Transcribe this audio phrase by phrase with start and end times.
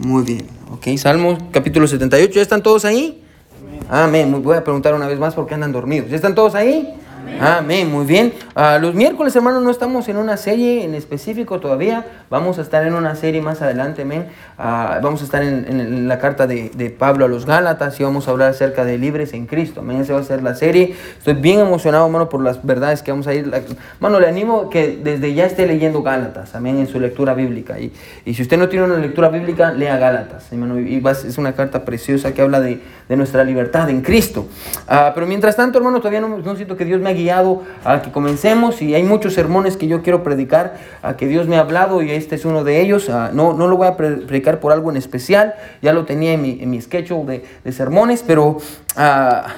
[0.00, 0.96] Muy bien, ok.
[0.96, 3.22] Salmos capítulo 78, ¿ya están todos ahí?
[3.90, 4.42] Amén.
[4.42, 6.08] Voy a preguntar una vez más por qué andan dormidos.
[6.08, 6.94] ¿Ya están todos ahí?
[7.40, 8.34] Amén, muy bien.
[8.54, 12.04] Ah, los miércoles, hermanos, no estamos en una serie en específico todavía.
[12.28, 14.26] Vamos a estar en una serie más adelante, amén.
[14.58, 18.32] Ah, vamos a estar en, la carta de, Pablo a los Gálatas y vamos a
[18.32, 19.80] hablar acerca de libres en Cristo.
[19.80, 20.94] Amén, esa va a ser la serie.
[21.16, 23.50] Estoy bien emocionado, hermano, por las verdades que vamos a ir.
[24.00, 27.78] Mano, le animo que desde ya esté leyendo Gálatas, amén, en su lectura bíblica.
[27.78, 27.92] Y,
[28.34, 30.78] si usted no tiene una lectura bíblica, lea Gálatas, hermano.
[30.78, 34.46] Y es una carta preciosa que habla de, de nuestra libertad en Cristo.
[34.86, 38.02] Ah, pero mientras tanto, hermano, todavía no, no siento que Dios me ha guiado a
[38.02, 41.60] que comencemos y hay muchos sermones que yo quiero predicar, a que Dios me ha
[41.60, 43.08] hablado y este es uno de ellos.
[43.08, 46.58] no, no lo voy a predicar por algo en especial, ya lo tenía en mi,
[46.60, 48.58] en mi schedule de, sermones, pero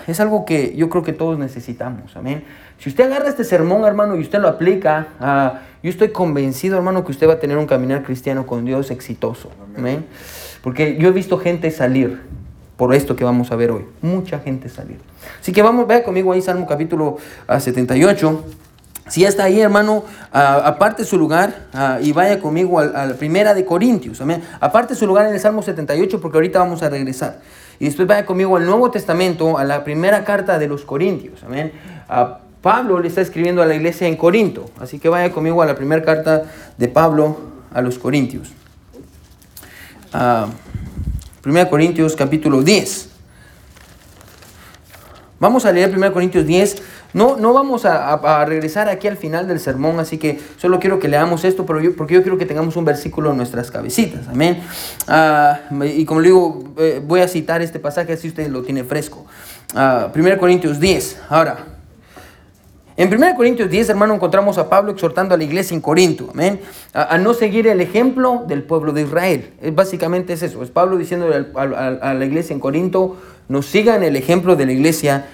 [0.06, 2.16] es algo que yo creo que todos necesitamos.
[2.16, 2.44] Amén.
[2.78, 7.12] Si usted agarra este sermón, hermano, y usted lo aplica, yo estoy convencido, hermano, que
[7.12, 9.50] usted va a tener un caminar cristiano con Dios exitoso.
[9.76, 10.04] Amén.
[10.62, 12.20] Porque yo he visto gente salir
[12.82, 13.84] por esto que vamos a ver hoy.
[14.00, 14.98] Mucha gente salir.
[15.40, 17.16] Así que vamos, vea conmigo ahí Salmo capítulo
[17.56, 18.44] 78.
[18.44, 20.02] Ah, si ya está ahí, hermano,
[20.32, 24.20] ah, aparte su lugar ah, y vaya conmigo a, la primera de Corintios.
[24.58, 27.38] Aparte su lugar en el Salmo 78 porque ahorita vamos a regresar.
[27.78, 31.44] Y después vaya conmigo al Nuevo Testamento, a la primera carta de los Corintios.
[31.44, 31.70] Amén.
[32.62, 34.68] Pablo le está escribiendo a la iglesia en Corinto.
[34.80, 37.36] Así que vaya conmigo a la primera carta de Pablo
[37.72, 38.50] a los Corintios.
[41.44, 43.08] 1 Corintios capítulo 10.
[45.40, 46.82] Vamos a leer 1 Corintios 10.
[47.14, 51.08] No, no vamos a, regresar aquí al final del sermón, así que solo quiero que
[51.08, 54.28] leamos esto, pero porque yo quiero que tengamos un versículo en nuestras cabecitas.
[54.28, 54.62] Amén.
[55.08, 58.84] Ah, y como le digo, eh, voy a citar este pasaje así usted lo tiene
[58.84, 59.26] fresco.
[59.74, 61.22] 1 ah, Corintios 10.
[61.28, 61.71] Ahora,
[62.96, 66.60] en 1 Corintios 10, hermano, encontramos a Pablo exhortando a la iglesia en Corinto, amén,
[66.92, 69.50] a, no seguir el ejemplo del pueblo de Israel.
[69.60, 73.16] Es, básicamente es eso, es Pablo diciendo a, a la iglesia en Corinto,
[73.48, 75.26] no sigan el ejemplo de la iglesia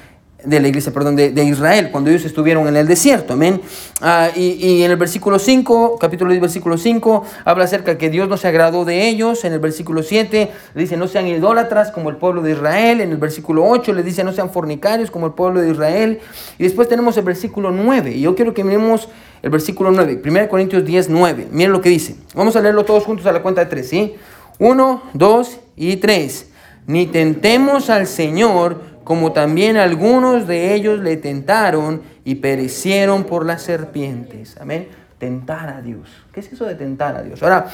[0.44, 3.60] de la iglesia, perdón, de, Israel, cuando ellos estuvieron en el desierto, amén.
[4.00, 8.28] Ah, y, en el versículo 5, capítulo 10, versículo 5, habla acerca de que Dios
[8.28, 9.44] no se agradó de ellos.
[9.44, 13.00] En el versículo 7 le dice, no sean idólatras como el pueblo de Israel.
[13.00, 16.20] En el versículo 8 le dice, no sean fornicarios como el pueblo de Israel.
[16.56, 18.12] Y después tenemos el versículo 9.
[18.12, 19.08] Y yo quiero que miremos
[19.42, 21.48] el versículo 9, 1 Corintios 10, 9.
[21.50, 22.14] Miren lo que dice.
[22.34, 24.14] Vamos a leerlo todos juntos a la cuenta de 3, ¿sí?
[24.60, 26.46] 1, 2 y 3.
[26.86, 33.62] Ni tentemos al Señor como también algunos de ellos le tentaron y perecieron por las
[33.62, 34.58] serpientes.
[34.60, 34.88] Amén.
[35.16, 36.10] Tentar a Dios.
[36.30, 37.42] ¿Qué es eso de tentar a Dios?
[37.42, 37.68] Ahora,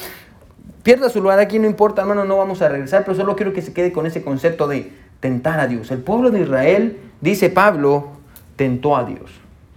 [0.81, 3.61] pierda su lugar aquí, no importa, hermano, no vamos a regresar, pero solo quiero que
[3.61, 5.91] se quede con ese concepto de tentar a Dios.
[5.91, 8.11] El pueblo de Israel, dice Pablo,
[8.55, 9.29] tentó a Dios.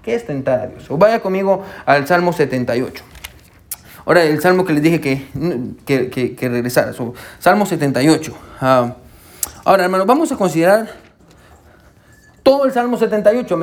[0.04, 0.88] ¿Qué es tentar a Dios?
[0.92, 3.02] O vaya conmigo al Salmo 78.
[4.06, 5.26] Ahora, el salmo que les dije que,
[5.84, 6.92] que, que, regresara.
[7.40, 8.32] Salmo 78.
[8.60, 8.94] Ah,
[9.64, 11.07] ahora, hermano, vamos a considerar
[12.48, 13.58] todo el Salmo 78,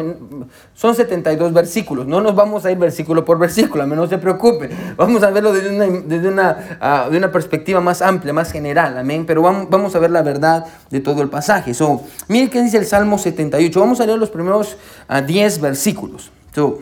[0.76, 5.24] son 72 versículos, no nos vamos a ir versículo por versículo, no se preocupe, vamos
[5.24, 9.42] a verlo desde una, desde una, de una perspectiva más amplia, más general, amén, pero
[9.42, 11.74] vamos, vamos a ver la verdad de todo el pasaje.
[11.74, 14.78] So, miren qué dice el Salmo 78, vamos a leer los primeros
[15.26, 16.30] 10 ah, versículos.
[16.54, 16.78] So,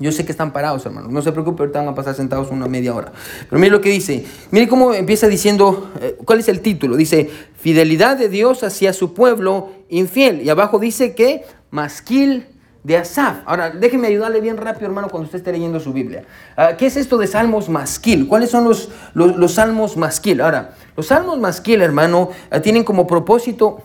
[0.00, 1.12] yo sé que están parados, hermanos.
[1.12, 3.12] No se preocupe, ahorita van a pasar sentados una media hora.
[3.48, 4.24] Pero mire lo que dice.
[4.50, 6.96] Mire cómo empieza diciendo, eh, ¿cuál es el título?
[6.96, 7.28] Dice,
[7.58, 10.40] fidelidad de Dios hacia su pueblo infiel.
[10.40, 12.46] Y abajo dice que masquil
[12.82, 13.42] de Asaf.
[13.44, 16.24] Ahora, déjeme ayudarle bien rápido, hermano, cuando usted esté leyendo su Biblia.
[16.56, 18.26] Ah, ¿Qué es esto de salmos masquil?
[18.26, 20.40] ¿Cuáles son los, los, los salmos masquil?
[20.40, 23.82] Ahora, los salmos masquil, hermano, ah, tienen como propósito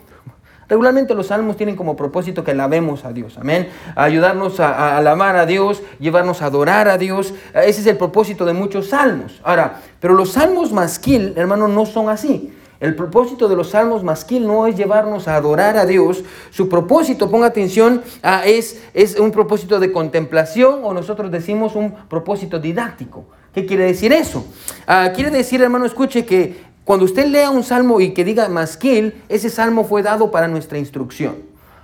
[0.67, 3.69] Regularmente los salmos tienen como propósito que alabemos a Dios, amén.
[3.95, 7.33] Ayudarnos a, alabar a Dios, llevarnos a adorar a Dios.
[7.53, 9.39] Ese es el propósito de muchos salmos.
[9.43, 12.51] Ahora, pero los salmos masquil, hermano, no son así.
[12.79, 16.23] El propósito de los salmos masquil no es llevarnos a adorar a Dios.
[16.51, 21.93] Su propósito, ponga atención, ah, es, es un propósito de contemplación o nosotros decimos un
[22.09, 23.25] propósito didáctico.
[23.53, 24.45] ¿Qué quiere decir eso?
[24.85, 29.15] Ah, quiere decir, hermano, escuche que cuando usted lea un salmo y que diga masquil,
[29.27, 31.37] ese salmo fue dado para nuestra instrucción.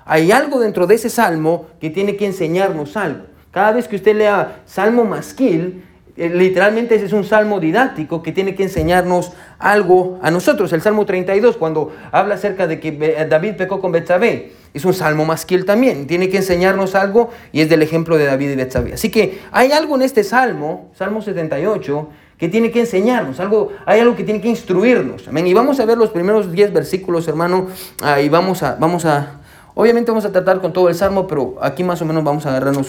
[0.06, 3.26] Hay algo dentro de ese salmo que tiene que enseñarnos algo.
[3.50, 5.84] Cada vez que usted lea salmo masquil,
[6.18, 10.72] eh, literalmente es un salmo didáctico que tiene que enseñarnos algo a nosotros.
[10.72, 14.94] El Salmo 32, cuando habla acerca de que eh, David pecó con Betsabé, es un
[14.94, 16.06] salmo masquil también.
[16.06, 18.94] Tiene que enseñarnos algo y es del ejemplo de David y Betsabé.
[18.94, 22.08] Así que hay algo en este salmo, Salmo 78,
[22.42, 25.28] que tiene que enseñarnos, algo, hay algo que tiene que instruirnos.
[25.28, 25.46] Amén.
[25.46, 27.68] Y vamos a ver los primeros 10 versículos, hermano,
[28.02, 29.42] ah, y vamos a, vamos a,
[29.76, 32.50] obviamente vamos a tratar con todo el salmo, pero aquí más o menos vamos a
[32.50, 32.88] agarrarnos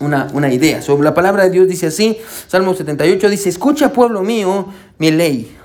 [0.00, 0.82] una, una idea.
[0.82, 4.66] Sobre la palabra de Dios dice así, Salmo 78 dice, escucha pueblo mío
[4.98, 5.56] mi ley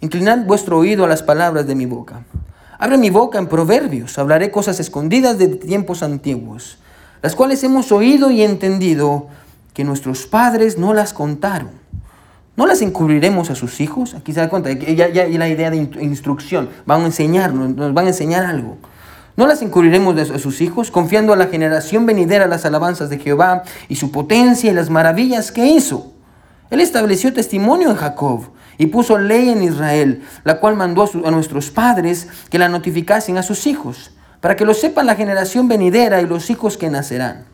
[0.00, 2.24] Inclinad vuestro oído a las palabras de mi boca.
[2.78, 6.78] Abre mi boca en proverbios, hablaré cosas escondidas de tiempos antiguos,
[7.20, 9.26] las cuales hemos oído y entendido
[9.74, 11.82] que nuestros padres no las contaron.
[12.54, 14.14] ¿No las encubriremos a sus hijos?
[14.14, 18.06] Aquí se da cuenta, ya, ya, la idea de instrucción, van a enseñarnos, nos van
[18.06, 18.76] a enseñar algo.
[19.36, 23.62] ¿No las encubriremos a sus hijos, confiando a la generación venidera las alabanzas de Jehová
[23.88, 26.12] y su potencia y las maravillas que hizo?
[26.68, 31.70] Él estableció testimonio en Jacob y puso ley en Israel, la cual mandó a, nuestros
[31.70, 34.10] padres que la notificasen a sus hijos,
[34.42, 37.46] para que lo sepan la generación venidera y los hijos que nacerán.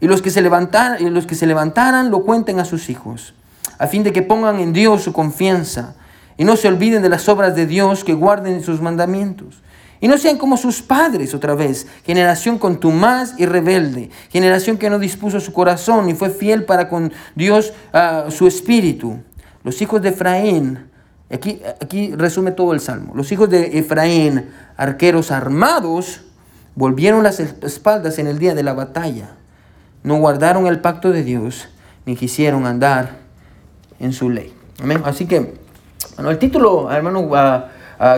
[0.00, 3.34] Y los que se levantaran, y los que se levantaran lo cuenten a sus hijos,
[3.78, 5.94] a fin de que pongan en Dios su confianza
[6.36, 9.62] y no se olviden de las obras de Dios, que guarden sus mandamientos.
[10.00, 14.98] Y no sean como sus padres otra vez, generación contumaz y rebelde, generación que no
[14.98, 19.18] dispuso su corazón y fue fiel para con Dios ah, su espíritu.
[19.64, 20.90] Los hijos de Efraín,
[21.32, 26.20] aquí, aquí resume todo el salmo, los hijos de Efraín, arqueros armados,
[26.74, 29.30] volvieron las espaldas en el día de la batalla.
[30.02, 31.68] No guardaron el pacto de Dios,
[32.04, 33.25] ni quisieron andar
[33.98, 34.52] en su ley.
[34.82, 35.02] Amén.
[35.04, 35.54] Así que,
[36.16, 37.28] bueno, el título, hermano,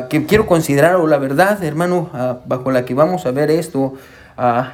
[0.09, 2.11] que quiero considerar, o la verdad, hermano,
[2.47, 3.95] bajo la que vamos a ver esto,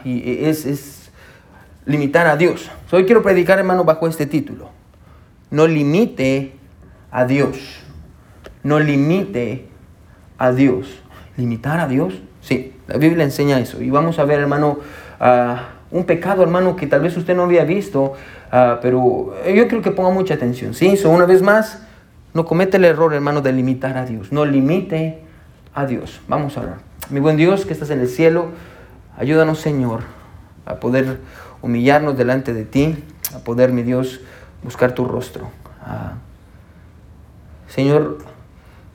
[0.04, 1.10] y es, es
[1.86, 2.70] limitar a Dios.
[2.90, 4.70] Hoy quiero predicar, hermano, bajo este título.
[5.50, 6.54] No limite
[7.10, 7.58] a Dios.
[8.62, 9.68] No limite
[10.38, 10.86] a Dios.
[11.36, 12.14] ¿Limitar a Dios?
[12.40, 13.82] Sí, la Biblia enseña eso.
[13.82, 14.78] Y vamos a ver, hermano,
[15.94, 18.14] un pecado, hermano, que tal vez usted no había visto,
[18.82, 20.74] pero yo creo que ponga mucha atención.
[20.74, 21.86] Sí, so, una vez más,
[22.32, 24.32] no comete el error, hermano, de limitar a Dios.
[24.32, 25.20] No limite
[25.72, 26.20] a Dios.
[26.26, 26.78] Vamos a orar.
[27.10, 28.48] Mi buen Dios que estás en el cielo,
[29.16, 30.00] ayúdanos, Señor,
[30.66, 31.20] a poder
[31.62, 32.96] humillarnos delante de ti,
[33.32, 34.20] a poder, mi Dios,
[34.64, 35.48] buscar tu rostro.
[37.68, 38.18] Señor,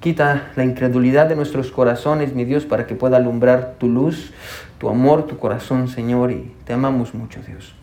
[0.01, 4.33] quita la incredulidad de nuestros corazones, mi Dios, para que pueda alumbrar tu luz,
[4.79, 7.75] tu amor, tu corazón, Señor, y te amamos mucho, Dios.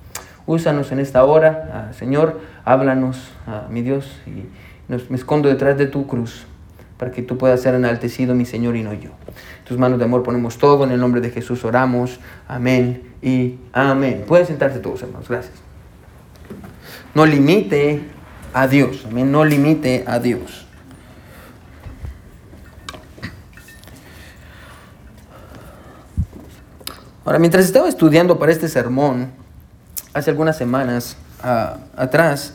[0.47, 4.47] Úsanos en esta hora, ah, Señor, háblanos, ah, mi Dios, y
[4.89, 6.47] me escondo detrás de tu cruz,
[6.97, 9.11] para que tú puedas ser enaltecido, mi Señor, y no yo.
[9.65, 14.25] tus manos de amor ponemos todo, en el nombre de Jesús oramos, amén y amén.
[14.27, 15.55] Pueden sentarse todos, hermanos, gracias.
[17.15, 18.03] No limite
[18.55, 20.66] a Dios, amén, no limite a Dios.
[27.27, 29.33] Ahora, mientras estaba estudiando para este sermón,
[30.15, 32.55] hace algunas semanas ah, atrás,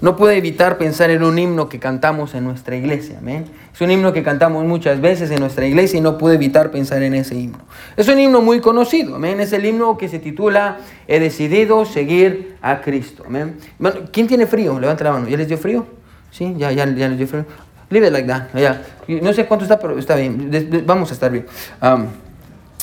[0.00, 3.18] no pude evitar pensar en un himno que cantamos en nuestra iglesia.
[3.18, 3.44] ¿amén?
[3.74, 7.02] Es un himno que cantamos muchas veces en nuestra iglesia y no pude evitar pensar
[7.02, 7.58] en ese himno.
[7.94, 9.16] Es un himno muy conocido.
[9.16, 9.38] ¿amén?
[9.38, 13.22] Es el himno que se titula He decidido seguir a Cristo.
[13.26, 13.58] ¿amén?
[14.12, 14.80] ¿Quién tiene frío?
[14.80, 15.28] Levanta la mano.
[15.28, 15.86] ¿Ya les dio frío?
[16.30, 17.44] Sí, ya, ya, ya les dio frío.
[17.90, 18.48] Leave it like that.
[19.08, 20.50] No sé cuánto está, pero está bien.
[20.86, 21.44] Vamos a estar bien.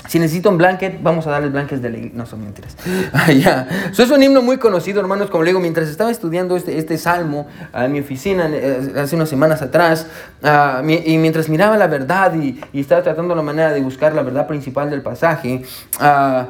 [0.08, 2.76] Si necesito un blanket, vamos a darle blankets de la No son mentiras.
[3.14, 3.68] Ah, ya.
[3.92, 5.30] Eso es un himno muy conocido, hermanos.
[5.30, 9.30] Como le digo, mientras estaba estudiando este, este salmo en mi oficina eh, hace unas
[9.30, 10.08] semanas atrás,
[10.44, 14.48] ah, y mientras miraba la verdad y, estaba tratando la manera de buscar la verdad
[14.48, 15.64] principal del pasaje,
[16.02, 16.46] uh,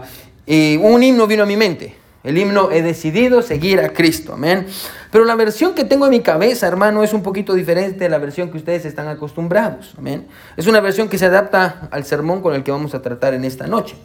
[0.46, 2.03] y un himno vino a mi mente.
[2.24, 4.34] El himno, he decidido seguir a Cristo.
[4.34, 4.66] Amén.
[5.12, 8.18] Pero la versión que tengo en mi cabeza, hermano, es un poquito diferente de la
[8.18, 9.94] versión que ustedes están acostumbrados.
[9.98, 10.28] Amén.
[10.56, 13.44] Es una versión que se adapta al sermón con el que vamos a tratar en
[13.44, 13.96] esta noche.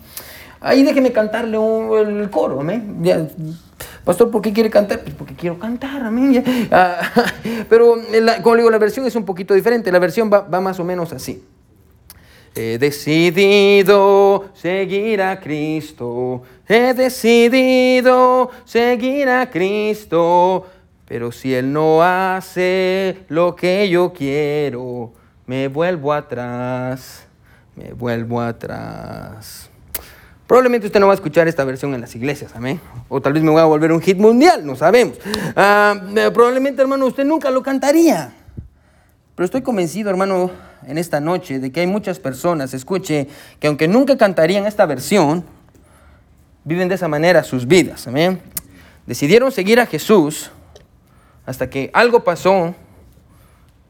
[0.60, 3.00] Ahí déjeme cantarle el coro, amén.
[4.04, 5.00] Pastor, ¿por qué quiere cantar?
[5.00, 6.42] Pues porque quiero cantar, amén.
[6.72, 7.00] Ah,
[7.68, 7.96] pero,
[8.42, 9.92] como digo, la versión es un poquito diferente.
[9.92, 11.44] La versión va más o menos así.
[12.54, 16.42] He decidido seguir a Cristo.
[16.66, 20.66] He decidido seguir a Cristo.
[21.06, 25.12] Pero si Él no hace lo que yo quiero,
[25.46, 27.26] me vuelvo atrás,
[27.74, 29.70] me vuelvo atrás.
[30.46, 32.80] Probablemente usted no va a escuchar esta versión en las iglesias, amén.
[33.08, 35.18] O tal vez me voy a volver un hit mundial, no sabemos.
[35.54, 38.32] Ah, eh, probablemente, hermano, usted nunca lo cantaría.
[39.34, 40.50] Pero estoy convencido, hermano,
[40.86, 43.28] en esta noche de que hay muchas personas, escuche,
[43.60, 45.44] que aunque nunca cantarían esta versión,
[46.64, 48.40] viven de esa manera sus vidas, amén.
[49.06, 50.50] Decidieron seguir a Jesús
[51.46, 52.74] hasta que algo pasó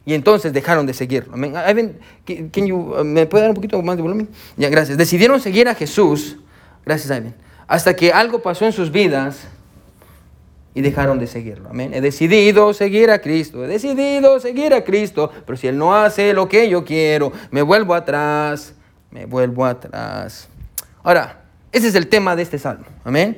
[0.05, 1.35] y entonces dejaron de seguirlo.
[1.35, 4.29] Uh, ¿Me puede dar un poquito más de volumen?
[4.57, 4.97] Ya, gracias.
[4.97, 6.39] Decidieron seguir a Jesús,
[6.87, 7.35] gracias Ivan,
[7.67, 9.49] hasta que algo pasó en sus vidas
[10.75, 11.71] y dejaron de seguirlo.
[11.71, 11.93] Amén.
[11.95, 16.33] He decidido seguir a Cristo, he decidido seguir a Cristo, pero si Él no hace
[16.33, 18.75] lo que yo quiero, me vuelvo atrás,
[19.11, 20.49] me vuelvo atrás.
[21.03, 22.85] Ahora, ese es el tema de este salmo.
[23.05, 23.37] Amén.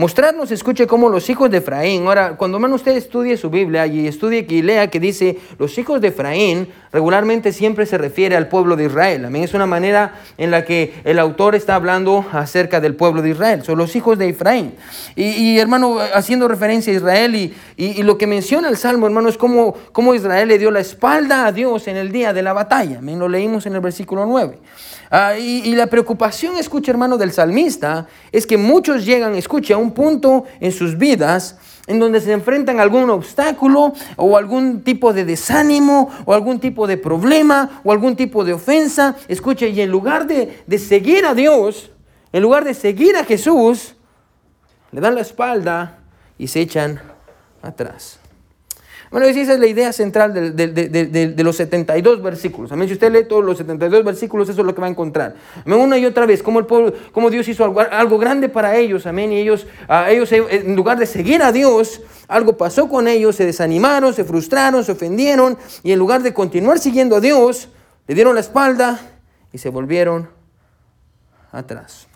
[0.00, 4.08] Mostrarnos, escuche, cómo los hijos de Efraín, ahora, cuando hermano usted estudie su Biblia y
[4.08, 8.76] estudie y lea que dice, los hijos de Efraín, regularmente siempre se refiere al pueblo
[8.76, 9.26] de Israel.
[9.26, 9.44] Amén.
[9.44, 13.62] Es una manera en la que el autor está hablando acerca del pueblo de Israel.
[13.62, 14.72] Son los hijos de Efraín.
[15.14, 19.36] Y, hermano, haciendo referencia a Israel y, y, lo que menciona el Salmo, hermano, es
[19.36, 22.98] cómo, cómo Israel le dio la espalda a Dios en el día de la batalla.
[23.00, 23.18] Amén.
[23.18, 24.58] Lo leímos en el versículo 9.
[25.12, 29.90] Ah, y, la preocupación, escucha hermano, del salmista es que muchos llegan, escucha, a un
[29.90, 35.24] punto en sus vidas en donde se enfrentan a algún obstáculo o algún tipo de
[35.24, 39.16] desánimo o algún tipo de problema o algún tipo de ofensa.
[39.26, 41.90] Escucha, y en lugar de, de seguir a Dios,
[42.32, 43.96] en lugar de seguir a Jesús,
[44.92, 45.98] le dan la espalda
[46.38, 47.00] y se echan
[47.62, 48.19] atrás.
[49.10, 52.70] Bueno, esa es la idea central de, los 72 versículos.
[52.70, 52.86] Amén.
[52.86, 55.34] Si usted lee todos los 72 versículos, eso es lo que va a encontrar.
[55.66, 55.80] Amén.
[55.80, 59.06] Una y otra vez, como, el pueblo, como Dios hizo algo, grande para ellos.
[59.06, 59.32] Amén.
[59.32, 59.66] Y ellos,
[60.08, 64.22] ellos, eh, en lugar de seguir a Dios, algo pasó con ellos, se desanimaron, se
[64.22, 65.58] frustraron, se ofendieron.
[65.82, 67.68] Y en lugar de continuar siguiendo a Dios,
[68.06, 69.00] le dieron la espalda
[69.52, 70.30] y se volvieron
[71.50, 72.09] atrás.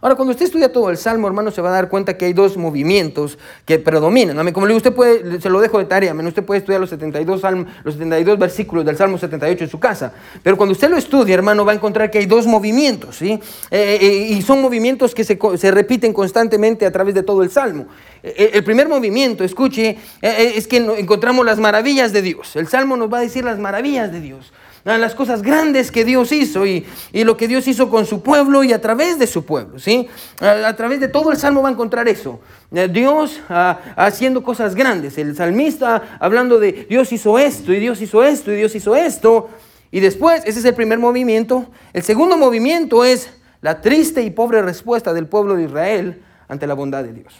[0.00, 2.32] Ahora, cuando usted estudia todo el Salmo, hermano, se va a dar cuenta que hay
[2.32, 4.36] dos movimientos que predominan.
[4.52, 7.42] Como le digo, usted puede, se lo dejo de tarea, usted puede estudiar los 72,
[7.82, 10.12] los 72 versículos del Salmo 78 en su casa.
[10.42, 13.40] Pero cuando usted lo estudia, hermano, va a encontrar que hay dos movimientos, ¿sí?
[13.70, 17.50] Eh, eh, y son movimientos que se, se, repiten constantemente a través de todo el
[17.50, 17.86] Salmo.
[18.22, 22.56] Eh, el primer movimiento, escuche, es que encontramos las maravillas de Dios.
[22.56, 24.52] El Salmo nos va a decir las maravillas de Dios
[24.86, 28.72] las cosas grandes que Dios hizo y, lo que Dios hizo con su pueblo y
[28.72, 29.78] a través de su pueblo.
[29.80, 30.08] ¿sí?
[30.40, 32.40] A, través de todo el salmo va a encontrar eso.
[32.72, 35.18] Eh, Dios ah, haciendo cosas grandes.
[35.18, 39.50] El salmista hablando de Dios hizo esto y Dios hizo esto y Dios hizo esto.
[39.90, 41.66] Y después, ese es el primer movimiento.
[41.92, 43.30] El segundo movimiento es
[43.62, 47.34] la triste y pobre respuesta del pueblo de Israel ante la bondad de Dios.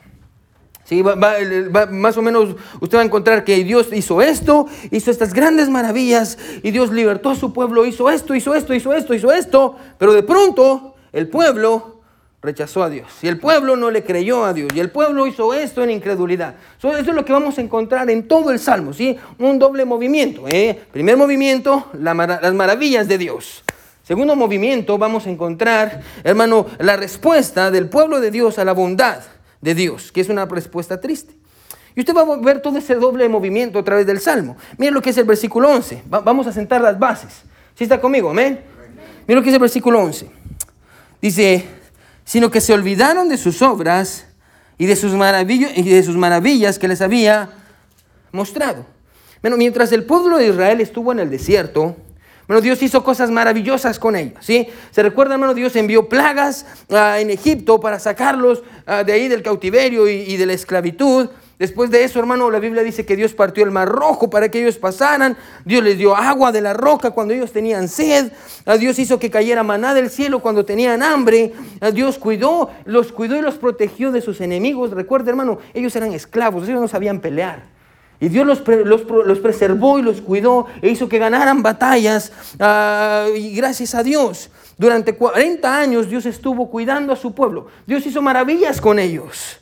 [0.87, 5.69] Sí, más o menos usted va a encontrar que Dios hizo esto, hizo estas grandes
[5.69, 9.75] maravillas y Dios libertó a su pueblo, hizo esto, hizo esto, hizo esto, hizo esto,
[9.99, 12.03] pero de pronto el pueblo
[12.41, 15.53] rechazó a Dios y el pueblo no le creyó a Dios y el pueblo hizo
[15.55, 16.55] esto en incredulidad.
[16.79, 19.17] eso es lo que vamos a encontrar en todo el Salmo, ¿sí?
[19.41, 20.45] un doble movimiento.
[20.47, 20.79] ¿eh?
[20.93, 23.65] Primer movimiento, las maravillas de Dios.
[24.05, 29.25] Segundo movimiento, vamos a encontrar, hermano, la respuesta del pueblo de Dios a la bondad
[29.67, 31.35] de Dios, que es una respuesta triste.
[31.97, 34.57] Y usted va a ver todo ese doble movimiento a través del Salmo.
[34.79, 36.05] Miren lo que es el versículo 11.
[36.07, 37.43] vamos a sentar las bases.
[37.75, 38.31] ¿Sí está conmigo?
[38.31, 38.61] Amén.
[39.27, 40.31] Miren lo que es el versículo 11.
[41.21, 41.67] Dice,
[42.25, 44.29] sino que se olvidaron de sus obras
[44.79, 47.51] y de sus, y de sus maravillas que les había
[48.31, 48.87] mostrado.
[49.43, 51.97] Bueno, mientras el pueblo de Israel estuvo en el desierto,
[52.47, 54.69] bueno, Dios hizo cosas maravillosas con ellos, ¿sí?
[54.93, 59.43] Se recuerda, hermano, Dios envió plagas ah, en Egipto para sacarlos ah, de ahí del
[59.43, 61.29] cautiverio y, de la esclavitud.
[61.59, 64.61] Después de eso, hermano, la Biblia dice que Dios partió el mar rojo para que
[64.61, 65.37] ellos pasaran.
[65.65, 68.31] Dios les dio agua de la roca cuando ellos tenían sed.
[68.65, 71.53] Ah, Dios hizo que cayera maná del cielo cuando tenían hambre.
[71.95, 74.93] Dios cuidó, los cuidó y los protegió de sus enemigos.
[74.93, 77.76] Recuerda, hermano, ellos eran esclavos, ellos no sabían pelear.
[78.19, 82.33] Y Dios los, los, preservó y los cuidó e hizo que ganaran batallas.
[82.59, 87.67] Ah, y gracias a Dios, durante 40 años Dios estuvo cuidando a su pueblo.
[87.87, 89.59] Dios hizo maravillas con ellos.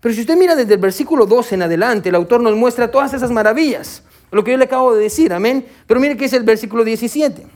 [0.00, 3.12] Pero si usted mira desde el versículo 12 en adelante, el autor nos muestra todas
[3.14, 4.02] esas maravillas.
[4.30, 5.66] Lo que yo le acabo de decir, amén.
[5.86, 7.46] Pero mire que es el versículo 17.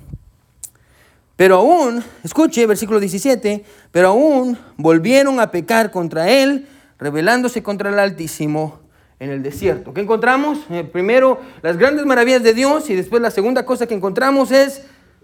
[1.36, 3.62] Pero aún, escuche, versículo 17,
[3.92, 6.66] pero aún volvieron a pecar contra él,
[6.98, 8.85] rebelándose contra el Altísimo
[9.18, 9.94] en el desierto.
[9.94, 10.58] ¿Qué encontramos?
[10.70, 14.82] Eh, primero, las grandes maravillas de Dios y después la segunda cosa que encontramos es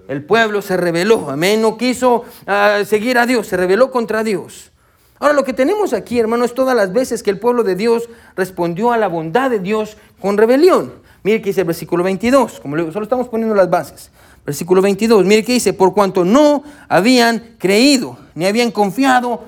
[0.09, 1.31] el pueblo se rebeló.
[1.31, 4.73] Amén, no quiso ah, seguir a Dios, se rebeló contra Dios.
[5.19, 8.09] Ahora lo que tenemos aquí, hermano, es todas las veces que el pueblo de Dios
[8.35, 10.95] respondió a la bondad de Dios con rebelión.
[11.23, 14.11] Mire que dice el versículo 22, como le digo, solo estamos poniendo las bases.
[14.45, 19.45] Versículo 22, mire que dice, por cuanto no habían creído ni habían confiado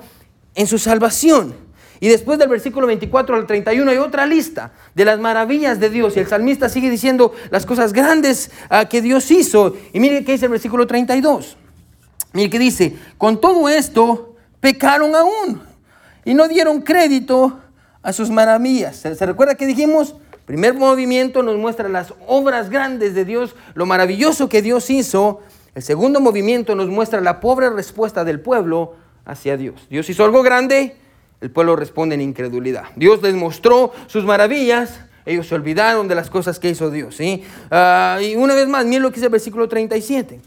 [0.53, 1.64] en su salvación.
[1.99, 6.15] Y después del versículo 24 al 31 hay otra lista de las maravillas de Dios.
[6.15, 9.75] Y el salmista sigue diciendo las cosas grandes ah, que Dios hizo.
[9.93, 11.57] Y mire qué dice el versículo 32.
[12.33, 15.61] Mire que dice, con todo esto pecaron aún
[16.25, 17.59] y no dieron crédito
[18.01, 18.97] a sus maravillas.
[18.97, 20.15] ¿Se, recuerda que dijimos?
[20.45, 25.41] Primer movimiento nos muestra las obras grandes de Dios, lo maravilloso que Dios hizo.
[25.73, 29.87] El segundo movimiento nos muestra la pobre respuesta del pueblo hacia Dios.
[29.89, 30.97] Dios hizo algo grande,
[31.41, 32.85] el pueblo responde en incredulidad.
[32.95, 37.15] Dios les mostró sus maravillas, ellos se olvidaron de las cosas que hizo Dios.
[37.15, 37.43] ¿sí?
[37.71, 40.39] Ah, y una vez más, miren lo que dice el versículo 37.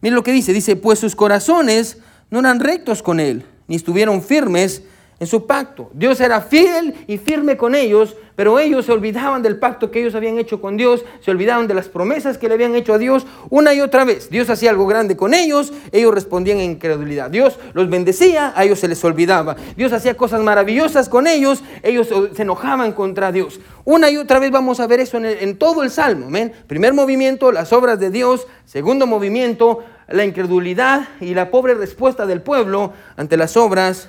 [0.00, 1.98] Miren lo que dice, dice, pues sus corazones
[2.30, 4.82] no eran rectos con él, ni estuvieron firmes
[5.20, 5.90] en su pacto.
[5.92, 10.14] Dios era fiel y firme con ellos, pero ellos se olvidaban del pacto que ellos
[10.14, 13.26] habían hecho con Dios, se olvidaban de las promesas que le habían hecho a Dios
[13.50, 14.30] una y otra vez.
[14.30, 17.30] Dios hacía algo grande con ellos, ellos respondían en incredulidad.
[17.30, 19.56] Dios los bendecía, a ellos se les olvidaba.
[19.76, 23.60] Dios hacía cosas maravillosas con ellos, ellos se enojaban contra Dios.
[23.84, 26.28] Una y otra vez vamos a ver eso en, todo el Salmo.
[26.66, 28.46] Primer movimiento, las obras de Dios.
[28.64, 34.08] Segundo movimiento, la incredulidad y la pobre respuesta del pueblo ante las obras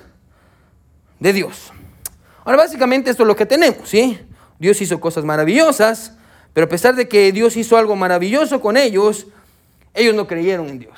[1.22, 1.72] de Dios.
[2.44, 4.20] Ahora, básicamente esto es lo que tenemos, ¿sí?
[4.60, 6.18] Dios hizo cosas maravillosas,
[6.52, 9.28] pero a pesar de que Dios hizo algo maravilloso con ellos,
[9.94, 10.98] ellos no creyeron en Dios.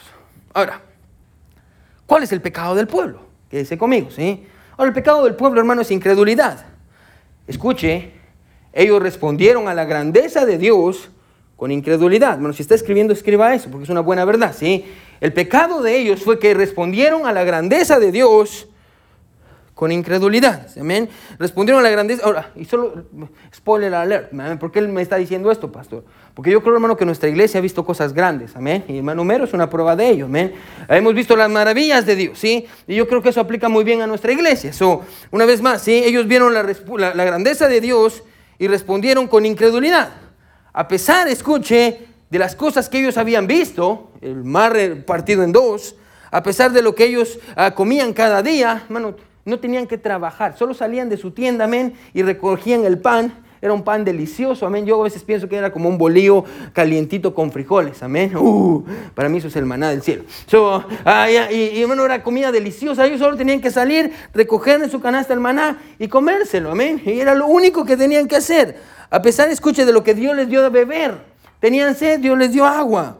[0.53, 0.81] Ahora,
[2.07, 3.21] ¿cuál es el pecado del pueblo?
[3.51, 4.45] Quédese conmigo, ¿sí?
[4.77, 6.65] Ahora, el pecado del pueblo, hermano, es incredulidad.
[7.45, 8.13] Escuche,
[8.71, 11.09] ellos respondieron a la grandeza de Dios
[11.57, 12.37] con incredulidad.
[12.37, 14.85] Bueno, si está escribiendo, escriba eso, porque es una buena verdad, ¿sí?
[15.19, 18.69] El pecado de ellos fue que respondieron a la grandeza de Dios
[19.73, 20.67] con incredulidad.
[20.79, 21.09] Amén.
[21.39, 22.25] Respondieron a la grandeza.
[22.25, 23.05] Ahora, y solo,
[23.53, 26.03] spoiler alert, ¿por qué él me está diciendo esto, pastor?
[26.33, 28.83] Porque yo creo, hermano, que nuestra iglesia ha visto cosas grandes, amén.
[28.87, 30.53] Y hermano Mero es una prueba de ello, amén.
[30.87, 32.65] Hemos visto las maravillas de Dios, ¿sí?
[32.87, 34.73] Y yo creo que eso aplica muy bien a nuestra iglesia.
[34.73, 35.01] So,
[35.31, 36.03] una vez más, ¿sí?
[36.03, 36.63] Ellos vieron la,
[37.25, 38.23] grandeza de Dios
[38.59, 40.09] y respondieron con incredulidad.
[40.71, 44.75] A pesar, escuche, de las cosas que ellos habían visto, el mar
[45.05, 45.95] partido en dos,
[46.31, 50.57] a pesar de lo que ellos ah, comían cada día, hermano, no tenían que trabajar,
[50.57, 53.33] solo salían de su tienda, amén, y recogían el pan.
[53.61, 54.85] Era un pan delicioso, amén.
[54.85, 58.35] Yo a veces pienso que era como un bolillo calientito con frijoles, amén.
[58.35, 58.83] Uh,
[59.15, 60.25] para mí eso es el maná del cielo.
[60.47, 63.05] So, ah, y, hermano, era comida deliciosa.
[63.05, 67.01] Ellos solo tenían que salir, recoger en su canasta el maná y comérselo, amén.
[67.05, 68.81] Y era lo único que tenían que hacer.
[69.09, 71.15] A pesar, escuche, de lo que Dios les dio de beber.
[71.61, 73.19] Tenían sed, Dios les dio agua.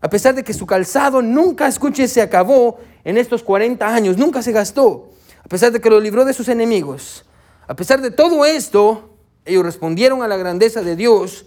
[0.00, 4.42] A pesar de que su calzado nunca, escuche, se acabó en estos 40 años, nunca
[4.42, 5.14] se gastó
[5.44, 7.26] a pesar de que lo libró de sus enemigos,
[7.68, 11.46] a pesar de todo esto, ellos respondieron a la grandeza de Dios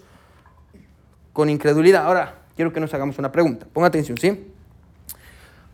[1.32, 2.06] con incredulidad.
[2.06, 3.66] Ahora, quiero que nos hagamos una pregunta.
[3.72, 4.46] Ponga atención, ¿sí?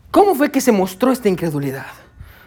[0.09, 1.85] ¿Cómo fue que se mostró esta incredulidad?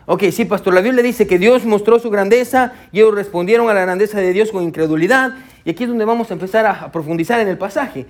[0.06, 3.74] Ok, sí, pastor, la Biblia dice que Dios mostró su grandeza y ellos respondieron a
[3.74, 5.36] la grandeza de Dios con incredulidad.
[5.64, 8.06] Y aquí es donde vamos a empezar a profundizar en el pasaje.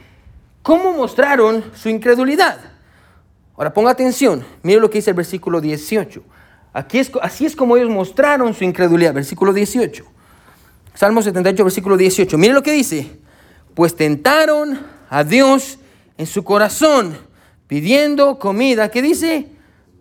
[0.62, 2.59] ¿Cómo mostraron su incredulidad?
[3.57, 6.22] Ahora ponga atención, mire lo que dice el versículo 18
[7.22, 9.14] así es como ellos mostraron su incredulidad.
[9.14, 10.04] Versículo 18.
[10.94, 12.38] Salmo 78, versículo 18.
[12.38, 13.10] Miren lo que dice.
[13.74, 15.78] Pues tentaron a Dios
[16.16, 17.16] en su corazón,
[17.68, 18.90] pidiendo comida.
[18.90, 19.46] ¿Qué dice?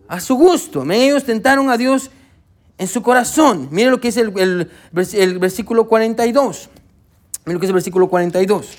[0.08, 0.84] A su gusto.
[0.90, 2.10] Ellos tentaron a Dios
[2.76, 3.68] en su corazón.
[3.70, 4.70] Miren lo que dice el,
[5.14, 6.70] el versículo 42.
[7.44, 8.78] Miren lo que dice el versículo 42.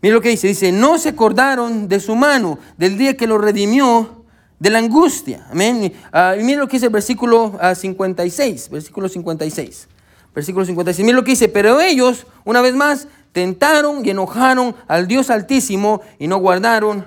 [0.00, 0.48] Miren lo que dice.
[0.48, 4.17] Dice, no se acordaron de su mano del día que lo redimió
[4.58, 5.46] de la angustia.
[5.50, 5.92] Amén.
[6.12, 9.88] Uh, y mira lo que dice el versículo 56, ah, versículo 56.
[10.34, 11.04] Versículo 56.
[11.04, 16.00] Mira lo que dice, pero ellos, una vez más, tentaron y enojaron al Dios Altísimo
[16.18, 17.04] y no guardaron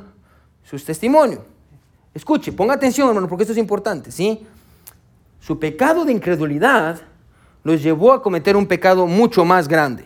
[0.64, 1.42] sus testimonios.
[2.14, 4.46] Escuche, ponga atención, hermano, porque esto es importante, ¿sí?
[5.40, 7.02] Su pecado de incredulidad
[7.64, 10.06] los llevó a cometer un pecado mucho más grande.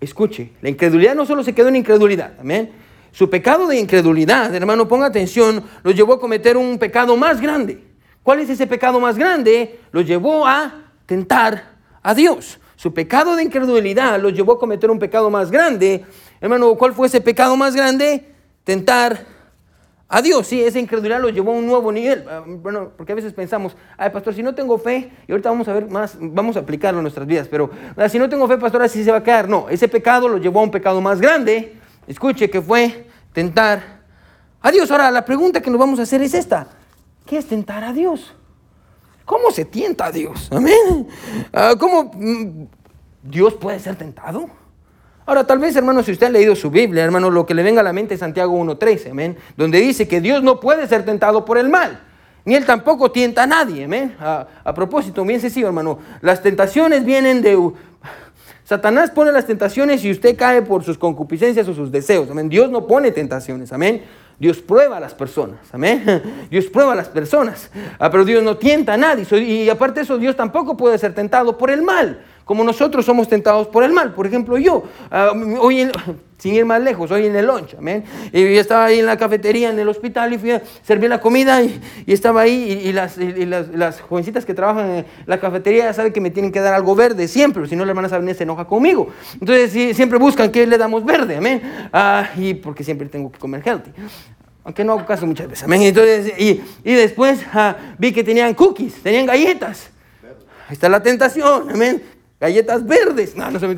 [0.00, 2.83] Escuche, la incredulidad no solo se quedó en incredulidad, amén
[3.14, 7.80] su pecado de incredulidad, hermano, ponga atención, los llevó a cometer un pecado más grande.
[8.24, 9.78] ¿Cuál es ese pecado más grande?
[9.92, 12.58] Los llevó a tentar a Dios.
[12.74, 16.04] Su pecado de incredulidad los llevó a cometer un pecado más grande.
[16.40, 18.34] Hermano, ¿cuál fue ese pecado más grande?
[18.64, 19.20] Tentar
[20.08, 20.48] a Dios.
[20.48, 22.24] Sí, esa incredulidad los llevó a un nuevo nivel.
[22.28, 25.68] Ah, bueno, porque a veces pensamos, ay, pastor, si no tengo fe, y ahorita vamos
[25.68, 28.58] a ver más, vamos a aplicarlo en nuestras vidas, pero ah, si no tengo fe,
[28.58, 29.48] pastor, así se va a quedar.
[29.48, 34.02] No, ese pecado los llevó a un pecado más grande Escuche que fue tentar
[34.60, 34.90] a Dios.
[34.90, 36.68] Ahora, la pregunta que nos vamos a hacer es esta.
[37.26, 38.34] ¿Qué es tentar a Dios?
[39.24, 40.48] ¿Cómo se tienta a Dios?
[40.52, 41.08] Amén.
[41.52, 42.66] Ah, ¿Cómo mm,
[43.22, 44.48] Dios puede ser tentado?
[45.26, 47.80] Ahora, tal vez, hermano, si usted ha leído su Biblia, hermano, lo que le venga
[47.80, 51.46] a la mente es Santiago 1.13, amén, donde dice que Dios no puede ser tentado
[51.46, 52.02] por el mal,
[52.44, 54.14] ni Él tampoco tienta a nadie, amén.
[54.20, 57.56] A, a propósito, bien sencillo, hermano, las tentaciones vienen de
[58.64, 62.30] Satanás pone las tentaciones y usted cae por sus concupiscencias o sus deseos.
[62.30, 62.48] Amén.
[62.48, 63.72] Dios no pone tentaciones.
[63.72, 64.02] Amén.
[64.38, 65.60] Dios prueba a las personas.
[65.72, 66.46] Amén.
[66.50, 67.70] Dios prueba a las personas.
[67.98, 69.26] Ah, pero Dios no tienta a nadie.
[69.42, 73.28] Y aparte de eso, Dios tampoco puede ser tentado por el mal como nosotros somos
[73.28, 74.12] tentados por el mal.
[74.12, 75.90] Por ejemplo, yo, ah, hoy,
[76.38, 78.04] sin ir más lejos, hoy en el lunch, amén.
[78.32, 81.20] Y yo estaba ahí en la cafetería, en el hospital, y fui a servir la
[81.20, 86.20] comida, y, estaba ahí, y, las, las, jovencitas que trabajan en la cafetería saben que
[86.20, 89.08] me tienen que dar algo verde siempre, si no la hermana se enoja conmigo.
[89.40, 91.62] Entonces, siempre buscan que le damos verde, amén.
[91.92, 93.90] Ah, y porque siempre tengo que comer healthy.
[94.64, 95.82] Aunque no hago caso muchas veces, amén.
[95.82, 99.90] Entonces, y, después ah, vi que tenían cookies, tenían galletas.
[100.68, 102.02] ahí está la tentación, amén.
[102.44, 103.74] Galletas verdes, no, no se me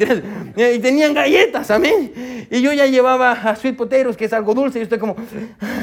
[0.74, 2.46] Y tenían galletas, amén.
[2.50, 5.14] Y yo ya llevaba a sweet potatoes, que es algo dulce, y estoy como,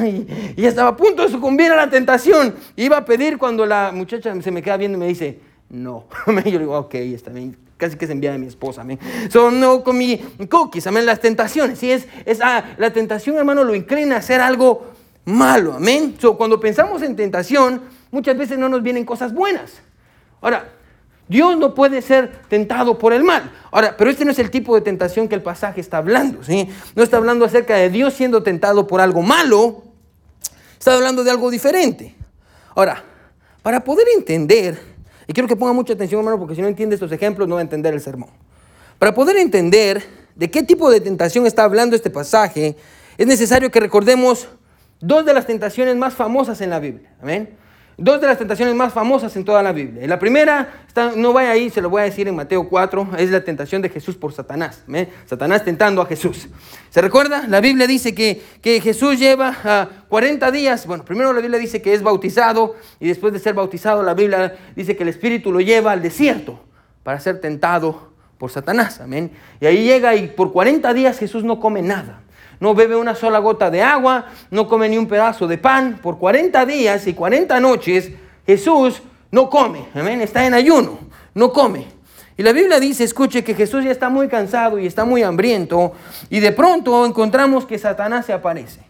[0.04, 2.54] y ya estaba a punto de sucumbir a la tentación.
[2.76, 6.08] Iba a pedir cuando la muchacha se me queda viendo y me dice, no.
[6.44, 7.56] Yo digo, ok, está bien.
[7.78, 9.00] Casi que se envía a mi esposa, amén.
[9.30, 10.18] Son no comí
[10.50, 11.06] cookies, amén.
[11.06, 14.88] Las tentaciones, sí, es, es ah, la tentación, hermano, lo inclina a hacer algo
[15.24, 16.18] malo, amén.
[16.20, 19.72] So, cuando pensamos en tentación, muchas veces no nos vienen cosas buenas.
[20.42, 20.66] Ahora,
[21.28, 23.52] Dios no puede ser tentado por el mal.
[23.72, 26.70] Ahora, pero este no es el tipo de tentación que el pasaje está hablando, ¿sí?
[26.96, 29.84] No está hablando acerca de Dios siendo tentado por algo malo,
[30.78, 32.16] está hablando de algo diferente.
[32.76, 33.04] Ahora,
[33.62, 34.80] para poder entender,
[35.26, 37.62] y quiero que ponga mucha atención, hermano, porque si no entiende estos ejemplos no va
[37.62, 38.30] a entender el sermón.
[39.00, 40.04] Para poder entender
[40.36, 42.76] de qué tipo de tentación está hablando este pasaje,
[43.18, 44.50] es necesario que recordemos
[45.00, 47.14] dos de las tentaciones más famosas en la Biblia.
[47.22, 47.63] Amén.
[47.98, 50.08] Dos de las tentaciones más famosas en toda la Biblia.
[50.08, 53.30] La primera, está, no vaya ahí, se lo voy a decir en Mateo 4, es
[53.30, 54.84] la tentación de Jesús por Satanás.
[55.26, 56.48] Satanás tentando a Jesús.
[56.90, 57.46] ¿Se recuerda?
[57.48, 61.84] La Biblia dice que, que Jesús lleva uh, 40 días, bueno, primero la Biblia dice
[61.84, 65.62] que es bautizado y después de ser bautizado la Biblia dice que el Espíritu lo
[65.62, 66.60] lleva al desierto
[67.04, 69.02] para ser tentado por Satanás.
[69.02, 69.32] Amén.
[69.62, 72.23] Y ahí llega y por 40 días Jesús no come nada
[72.60, 76.00] no bebe una sola gota de agua, no come ni un pedazo de pan.
[76.02, 78.12] Por 40 días y 40 noches
[78.46, 81.00] Jesús no come, amén, está en ayuno,
[81.34, 81.88] no come.
[82.38, 85.94] Y la Biblia dice, escuche, que Jesús ya está muy cansado y está muy hambriento
[86.30, 88.82] y de pronto encontramos que Satanás se aparece.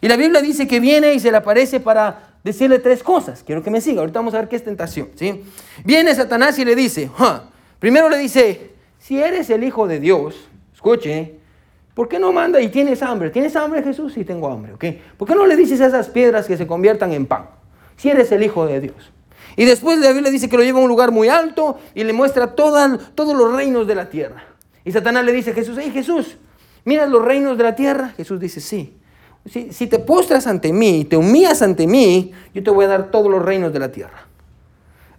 [0.00, 3.42] Y la Biblia dice que viene y se le aparece para decirle tres cosas.
[3.44, 5.08] Quiero que me siga, ahorita vamos a ver qué es tentación.
[5.14, 5.44] ¿sí?
[5.84, 7.10] Viene Satanás y le dice,
[7.78, 10.36] primero le dice, si eres el Hijo de Dios,
[10.74, 11.39] escuche,
[11.94, 13.30] ¿Por qué no manda y tienes hambre?
[13.30, 14.12] ¿Tienes hambre Jesús?
[14.12, 14.84] Sí, tengo hambre, ¿ok?
[15.16, 17.46] ¿Por qué no le dices a esas piedras que se conviertan en pan?
[17.96, 19.12] Si eres el Hijo de Dios.
[19.56, 22.12] Y después la Biblia dice que lo lleva a un lugar muy alto y le
[22.12, 24.44] muestra todos los reinos de la tierra.
[24.84, 26.36] Y Satanás le dice a Jesús, hey Jesús,
[26.84, 28.14] ¿miras los reinos de la tierra?
[28.16, 28.96] Jesús dice, sí.
[29.46, 33.30] Si, te postras ante mí, te humillas ante mí, yo te voy a dar todos
[33.30, 34.26] los reinos de la tierra.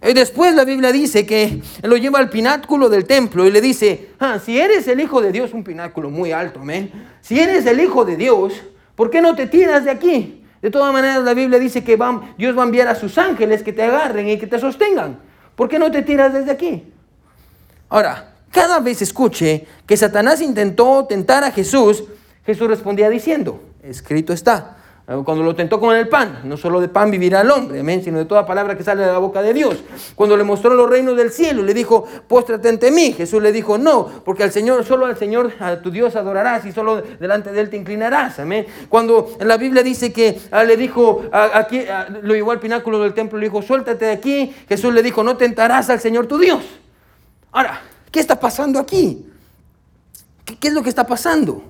[0.04, 4.10] Y después la Biblia dice que lo lleva al pináculo del templo y le dice,
[4.18, 6.90] ah, si eres el Hijo de Dios, un pináculo muy alto, amén.
[7.20, 8.52] Si eres el Hijo de Dios,
[8.96, 10.44] ¿por qué no te tiras de aquí?
[10.60, 11.96] De todas maneras la Biblia dice que
[12.36, 15.20] Dios va a enviar a sus ángeles que te agarren y que te sostengan.
[15.54, 16.82] ¿Por qué no te tiras desde aquí?
[17.88, 22.04] Ahora, cada vez escuche que Satanás intentó tentar a Jesús,
[22.44, 24.78] Jesús respondía diciendo, escrito está.
[25.04, 28.18] Cuando lo tentó con el pan, no solo de pan vivirá el hombre, amén, sino
[28.18, 29.82] de toda palabra que sale de la boca de Dios.
[30.14, 33.12] Cuando le mostró los reinos del cielo, le dijo, póstrate ante mí.
[33.12, 36.72] Jesús le dijo, no, porque al Señor, solo al Señor, a tu Dios adorarás y
[36.72, 38.64] solo delante de Él te inclinarás, amén.
[38.88, 41.84] Cuando en la Biblia dice que ah, le dijo, aquí,
[42.22, 44.54] lo llevó al pináculo del templo, le dijo, suéltate de aquí.
[44.68, 46.62] Jesús le dijo, no tentarás al Señor tu Dios.
[47.50, 49.26] Ahora, ¿qué está pasando aquí?
[50.44, 51.64] ¿Qué, qué es lo que está pasando?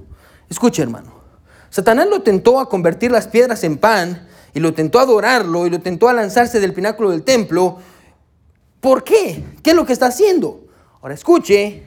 [0.50, 1.21] Escuche, hermano.
[1.72, 5.70] Satanás lo tentó a convertir las piedras en pan y lo tentó a adorarlo y
[5.70, 7.78] lo tentó a lanzarse del pináculo del templo.
[8.78, 9.42] ¿Por qué?
[9.62, 10.66] ¿Qué es lo que está haciendo?
[11.00, 11.84] Ahora escuche,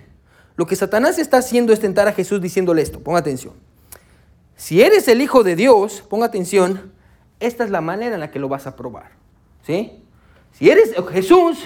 [0.56, 3.54] lo que Satanás está haciendo es tentar a Jesús diciéndole esto, ponga atención.
[4.56, 6.92] Si eres el Hijo de Dios, ponga atención,
[7.40, 9.12] esta es la manera en la que lo vas a probar.
[9.68, 10.02] ¿Sí?
[10.52, 11.60] Si eres Jesús,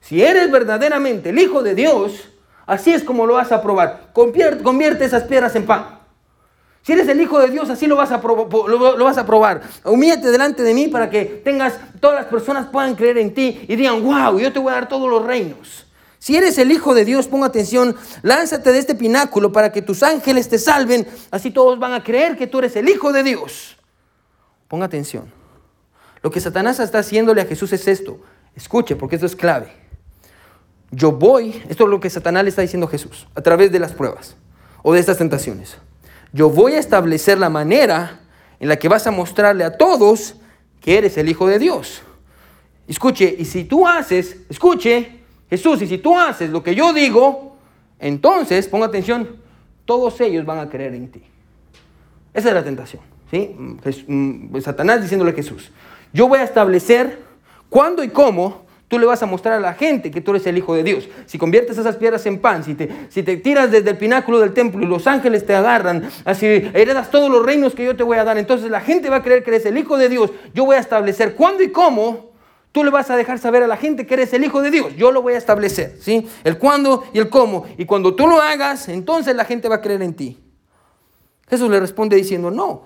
[0.00, 2.28] si eres verdaderamente el Hijo de Dios,
[2.66, 4.10] así es como lo vas a probar.
[4.12, 5.93] Convierte, convierte esas piedras en pan.
[6.84, 9.62] Si eres el Hijo de Dios, así lo vas a, lo, vas a probar.
[9.84, 13.76] Humíllate delante de mí para que tengas, todas las personas puedan creer en ti y
[13.76, 15.86] digan, wow, yo te voy a dar todos los reinos.
[16.18, 20.02] Si eres el Hijo de Dios, ponga atención, lánzate de este pináculo para que tus
[20.02, 21.08] ángeles te salven.
[21.30, 23.78] Así todos van a creer que tú eres el Hijo de Dios.
[24.68, 25.32] Ponga atención.
[26.20, 28.20] Lo que Satanás está haciéndole a Jesús es esto.
[28.54, 29.72] Escuche, porque esto es clave.
[30.90, 33.78] Yo voy, esto es lo que Satanás le está diciendo a Jesús, a través de
[33.78, 34.36] las pruebas
[34.82, 35.78] o de estas tentaciones
[36.34, 38.20] yo voy a establecer la manera
[38.58, 40.34] en la que vas a mostrarle a todos
[40.80, 42.02] que eres el Hijo de Dios.
[42.88, 47.56] Escuche, y si tú haces, escuche, Jesús, y si tú haces lo que yo digo,
[48.00, 49.36] entonces, ponga atención,
[49.84, 51.22] todos ellos van a creer en ti.
[52.34, 53.00] Esa es la tentación.
[53.30, 53.54] ¿sí?
[53.56, 55.70] Mm, Satanás diciéndole a Jesús,
[56.12, 57.22] yo voy a establecer
[57.70, 60.58] cuándo y cómo Tú le vas a mostrar a la gente que tú eres el
[60.58, 61.08] Hijo de Dios.
[61.26, 64.52] Si conviertes esas piedras en pan, si te, si te tiras desde el pináculo del
[64.52, 68.18] templo y los ángeles te agarran, así heredas todos los reinos que yo te voy
[68.18, 70.30] a dar, entonces la gente va a creer que eres el Hijo de Dios.
[70.52, 72.34] Yo voy a establecer cuándo y cómo
[72.72, 74.94] tú le vas a dejar saber a la gente que eres el Hijo de Dios.
[74.96, 76.28] Yo lo voy a establecer, ¿sí?
[76.42, 77.64] El cuándo y el cómo.
[77.78, 80.38] Y cuando tú lo hagas, entonces la gente va a creer en ti.
[81.48, 82.82] Jesús le responde diciendo, no,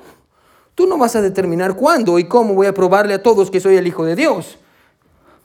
[0.74, 3.76] tú no vas a determinar cuándo y cómo voy a probarle a todos que soy
[3.76, 4.58] el Hijo de Dios.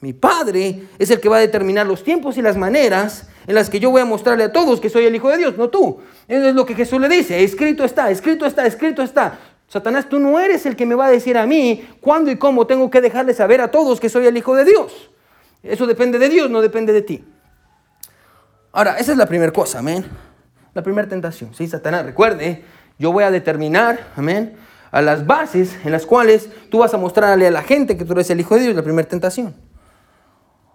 [0.03, 3.69] Mi Padre es el que va a determinar los tiempos y las maneras en las
[3.69, 6.01] que yo voy a mostrarle a todos que soy el Hijo de Dios, no tú.
[6.27, 9.39] Eso es lo que Jesús le dice, escrito está, escrito está, escrito está.
[9.69, 12.67] Satanás, tú no eres el que me va a decir a mí cuándo y cómo
[12.67, 15.09] tengo que dejarle saber a todos que soy el Hijo de Dios.
[15.63, 17.23] Eso depende de Dios, no depende de ti.
[18.73, 20.03] Ahora, esa es la primera cosa, amén.
[20.73, 21.55] La primera tentación.
[21.55, 22.61] Sí, Satanás, recuerde,
[22.99, 24.57] yo voy a determinar, amén,
[24.91, 28.11] a las bases en las cuales tú vas a mostrarle a la gente que tú
[28.11, 29.62] eres el Hijo de Dios, la primera tentación.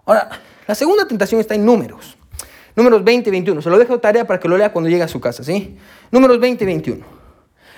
[0.09, 0.27] Ahora,
[0.65, 2.17] la segunda tentación está en números.
[2.75, 3.61] Números 20 y 21.
[3.61, 5.77] Se lo dejo de tarea para que lo lea cuando llegue a su casa, ¿sí?
[6.09, 7.05] Números 20 y 21.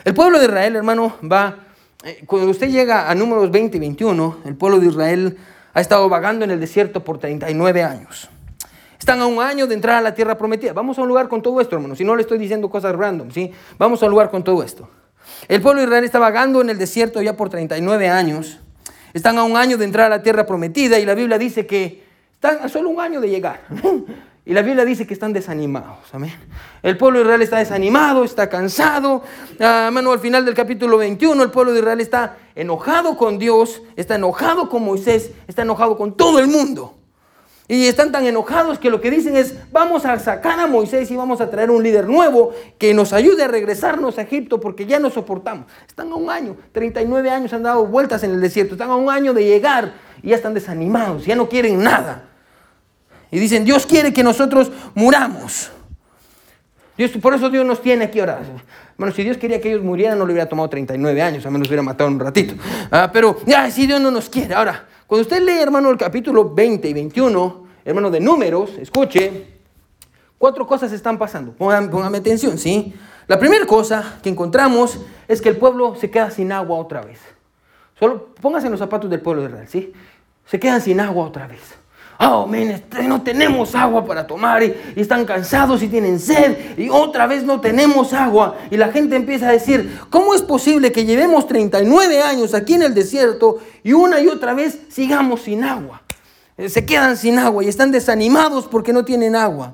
[0.05, 1.57] El pueblo de Israel, hermano, va...
[2.05, 5.37] Eh, cuando usted llega a números 20 y 21, el pueblo de Israel
[5.73, 8.29] ha estado vagando en el desierto por 39 años.
[8.97, 10.71] Están a un año de entrar a la tierra prometida.
[10.71, 11.97] Vamos a un lugar con todo esto, hermano.
[11.97, 13.51] Si no le estoy diciendo cosas random, ¿sí?
[13.77, 14.87] Vamos a un lugar con todo esto.
[15.49, 18.61] El pueblo de Israel está vagando en el desierto ya por 39 años.
[19.13, 22.09] Están a un año de entrar a la tierra prometida y la Biblia dice que
[22.41, 23.61] están a solo un año de llegar.
[24.43, 25.99] Y la Biblia dice que están desanimados.
[26.13, 26.33] Amén.
[26.81, 29.21] El pueblo de Israel está desanimado, está cansado.
[29.59, 34.15] Ah, al final del capítulo 21, el pueblo de Israel está enojado con Dios, está
[34.15, 36.97] enojado con Moisés, está enojado con todo el mundo.
[37.67, 41.15] Y están tan enojados que lo que dicen es, vamos a sacar a Moisés y
[41.15, 44.99] vamos a traer un líder nuevo que nos ayude a regresarnos a Egipto porque ya
[44.99, 45.67] no soportamos.
[45.87, 49.11] Están a un año, 39 años han dado vueltas en el desierto, están a un
[49.11, 52.30] año de llegar y ya están desanimados, ya no quieren nada.
[53.31, 55.71] Y dicen, Dios quiere que nosotros muramos.
[56.97, 58.41] Dios, por eso Dios nos tiene aquí ahora.
[58.97, 61.67] Bueno, si Dios quería que ellos murieran, no le hubiera tomado 39 años, a menos
[61.67, 62.53] hubiera matado un ratito.
[62.91, 63.37] Ah, pero
[63.71, 64.53] si Dios no nos quiere.
[64.53, 69.47] Ahora, cuando usted lee, hermano, el capítulo 20 y 21, hermano, de números, escuche,
[70.37, 71.53] cuatro cosas están pasando.
[71.53, 72.93] Póngame, atención, ¿sí?
[73.27, 77.19] La primera cosa que encontramos es que el pueblo se queda sin agua otra vez.
[77.97, 79.93] Solo póngase en los zapatos del pueblo de Israel, ¿sí?
[80.45, 81.80] Se quedan sin agua otra vez.
[82.23, 86.87] Oh, men, no tenemos agua para tomar y, y, están cansados y tienen sed y
[86.87, 88.57] otra vez no tenemos agua.
[88.69, 92.83] Y la gente empieza a decir, ¿cómo es posible que llevemos 39 años aquí en
[92.83, 96.03] el desierto y una y otra vez sigamos sin agua?
[96.57, 99.73] Eh, se quedan sin agua y están desanimados porque no tienen agua.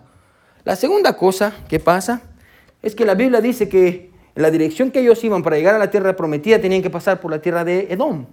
[0.64, 2.22] La segunda cosa que pasa
[2.82, 5.80] es que la Biblia dice que en la dirección que ellos iban para llegar a
[5.80, 8.26] la tierra prometida tenían que pasar por la tierra de Edom.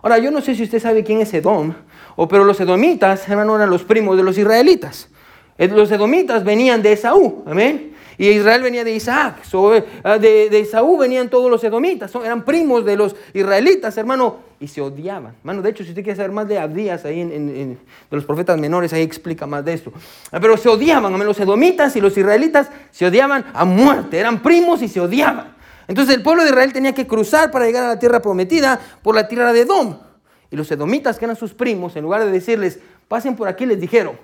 [0.00, 1.74] Ahora, yo no sé si usted sabe quién es Edom,
[2.20, 5.08] o, pero los edomitas, hermano, eran los primos de los israelitas.
[5.56, 7.92] Los edomitas venían de Esaú, amén.
[8.18, 9.36] Y Israel venía de Isaac.
[9.44, 9.84] Eh,
[10.20, 12.12] de, de, Esaú venían todos los edomitas.
[12.16, 14.38] eran primos de los israelitas, hermano.
[14.58, 15.36] Y se odiaban.
[15.38, 17.76] Hermano, de hecho, si usted quiere saber más de Abdías, ahí de
[18.10, 19.92] los profetas menores, ahí explica más de esto.
[20.32, 21.14] Ah, pero se odiaban.
[21.14, 21.24] Amén.
[21.24, 24.18] Los edomitas y los israelitas se odiaban a muerte.
[24.18, 25.54] Eran primos y se odiaban.
[25.86, 29.14] Entonces el pueblo de Israel tenía que cruzar para llegar a la tierra prometida por
[29.14, 30.07] la tierra de Edom.
[30.50, 33.80] Y los edomitas, que eran sus primos, en lugar de decirles, pasen por aquí, les
[33.80, 34.18] dijeron,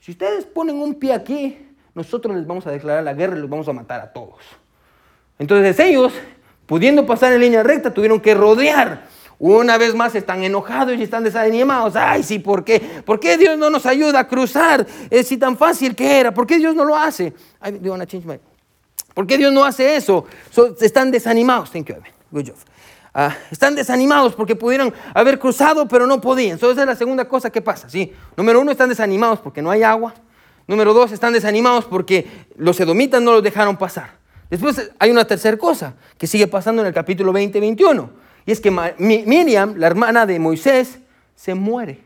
[0.00, 1.58] si ustedes ponen un pie aquí,
[1.94, 4.38] nosotros les vamos a declarar la guerra y los vamos a matar a todos.
[5.38, 6.12] Entonces ellos,
[6.66, 9.08] pudiendo pasar en línea recta, tuvieron que rodear.
[9.38, 11.94] Una vez más están enojados y están desanimados.
[11.96, 12.80] Ay, sí, ¿por qué?
[13.04, 14.86] ¿Por qué Dios no nos ayuda a cruzar?
[15.10, 16.32] Es si tan fácil que era.
[16.32, 17.34] ¿Por qué Dios no lo hace?
[17.62, 18.38] I, change my...
[19.12, 20.26] ¿Por qué Dios no hace eso?
[20.80, 21.70] están desanimados.
[21.70, 21.96] Thank you,
[22.30, 22.56] Good job.
[23.18, 26.58] Ah, están desanimados porque pudieron haber cruzado, pero no podían.
[26.58, 27.88] esa es la segunda cosa que pasa.
[27.88, 28.12] ¿sí?
[28.36, 30.12] Número uno, están desanimados porque no hay agua.
[30.66, 32.26] Número dos, están desanimados porque
[32.58, 34.10] los edomitas no los dejaron pasar.
[34.50, 38.10] Después hay una tercera cosa que sigue pasando en el capítulo 20 21.
[38.44, 40.98] Y es que Miriam, la hermana de Moisés,
[41.34, 42.02] se muere.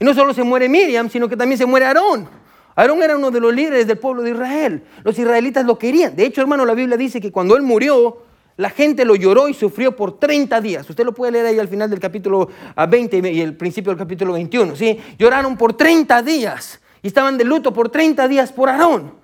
[0.00, 2.26] Y no solo se muere Miriam, sino que también se muere Aarón.
[2.74, 4.82] Aarón era uno de los líderes del pueblo de Israel.
[5.04, 6.16] Los israelitas lo querían.
[6.16, 8.22] De hecho, hermano, la Biblia dice que cuando él murió,
[8.58, 10.90] la gente lo lloró y sufrió por 30 días.
[10.90, 13.98] Usted lo puede leer ahí al final del capítulo 20 ah, y el principio del
[13.98, 14.74] capítulo 21.
[14.74, 14.98] ¿sí?
[15.16, 19.14] Lloraron por 30 días y estaban de luto por 30 días por Aarón.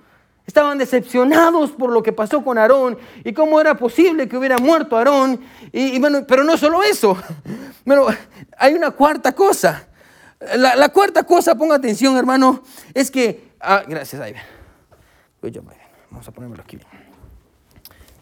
[0.47, 4.97] Estaban decepcionados por lo que pasó con Aarón y cómo era posible que hubiera muerto
[4.97, 5.40] Aarón.
[5.73, 7.16] Y, bueno, pero no solo eso,
[7.85, 8.07] pero
[8.57, 9.88] hay una cuarta cosa.
[10.57, 13.53] La, cuarta cosa, ponga atención, hermano, es que.
[13.59, 14.35] Ah, gracias, ahí
[16.11, 16.79] Vamos a ponérmelo aquí.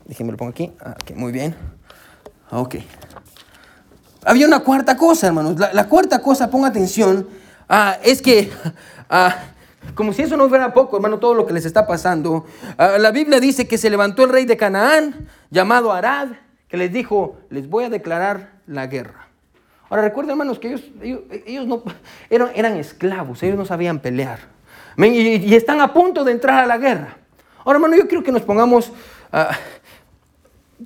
[0.06, 0.72] Déjenme lo pongo aquí.
[0.80, 1.54] Ah, muy bien.
[2.50, 2.76] Ok.
[4.24, 5.56] Había una cuarta cosa, hermanos.
[5.58, 7.26] La, cuarta cosa, ponga atención,
[7.68, 8.50] ah, es que,
[9.10, 9.36] ah,
[9.94, 12.46] como si eso no fuera poco, hermano, todo lo que les está pasando.
[12.78, 16.28] la Biblia dice que se levantó el rey de Canaán, llamado Arad,
[16.68, 19.28] que les dijo, les voy a declarar la guerra.
[19.90, 20.84] Ahora recuerden, hermanos, que ellos,
[21.46, 21.82] ellos, no,
[22.30, 24.38] eran, eran, esclavos, ellos no sabían pelear.
[24.96, 27.16] Y, están a punto de entrar a la guerra.
[27.64, 28.92] Ahora, hermano, yo quiero que nos pongamos...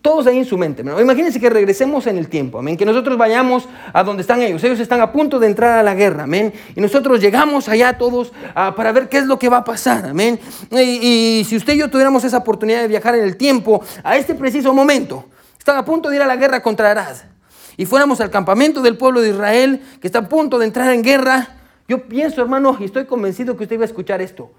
[0.02, 0.82] todos ahí en su mente.
[0.82, 2.76] Imagínense que regresemos en el tiempo, amén.
[2.76, 4.62] Que nosotros vayamos a donde están ellos.
[4.64, 6.52] Ellos están a punto de entrar a la guerra, amén.
[6.74, 10.06] Y nosotros llegamos allá todos ah, para ver qué es lo que va a pasar,
[10.06, 10.38] amén.
[10.70, 14.34] Y, si usted y yo tuviéramos esa oportunidad de viajar en el tiempo, a este
[14.34, 15.24] preciso momento,
[15.58, 17.16] están a punto de ir a la guerra contra Arad.
[17.76, 21.02] Y fuéramos al campamento del pueblo de Israel, que está a punto de entrar en
[21.02, 21.56] guerra.
[21.88, 24.50] Yo pienso, hermano, y estoy convencido que usted iba a escuchar esto.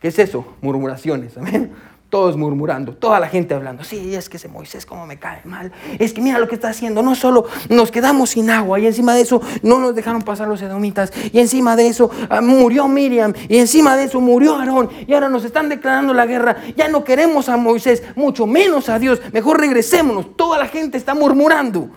[0.00, 0.44] ¿Qué es eso?
[0.60, 1.72] Murmuraciones, amén
[2.14, 5.72] todos murmurando, toda la gente hablando, sí, es que ese Moisés como me cae mal,
[5.98, 9.16] es que mira lo que está haciendo, no solo nos quedamos sin agua y encima
[9.16, 13.34] de eso no nos dejaron pasar los edomitas y encima de eso ah, murió Miriam
[13.48, 17.02] y encima de eso murió Aarón y ahora nos están declarando la guerra, ya no
[17.02, 21.88] queremos a Moisés, mucho menos a Dios, mejor regresémonos, toda la gente está murmurando.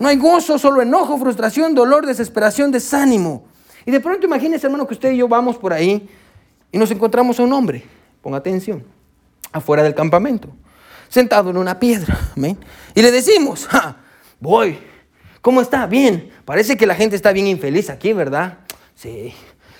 [0.00, 3.44] No hay gozo, solo enojo, frustración, dolor, desesperación, desánimo.
[3.84, 6.10] Y de pronto imagínense, hermano, que usted y yo vamos por ahí
[6.72, 7.95] y nos encontramos a un hombre
[8.26, 8.82] Ponga atención,
[9.52, 10.48] afuera del campamento,
[11.08, 12.58] sentado en una piedra, amén.
[12.92, 13.68] Y le decimos,
[14.40, 14.80] voy,
[15.40, 15.86] ¿cómo está?
[15.86, 18.58] Bien, parece que la gente está bien infeliz aquí, ¿verdad?
[18.96, 19.32] Sí.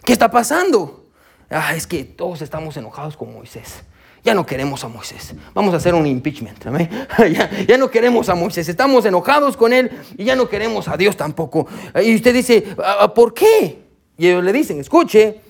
[0.04, 1.08] ¿Qué está pasando?
[1.50, 3.82] Ah, es que todos estamos enojados con Moisés.
[4.22, 5.34] Ya no queremos a Moisés.
[5.52, 6.64] Vamos a hacer un impeachment.
[6.68, 6.88] ¿amén?
[7.66, 8.68] Ya, no queremos a Moisés.
[8.68, 11.66] Estamos enojados con él y ya no queremos a Dios tampoco.
[12.00, 13.82] Y usted dice, ah, ah, ¿por qué?
[14.16, 15.40] Y ellos le dicen, escuche,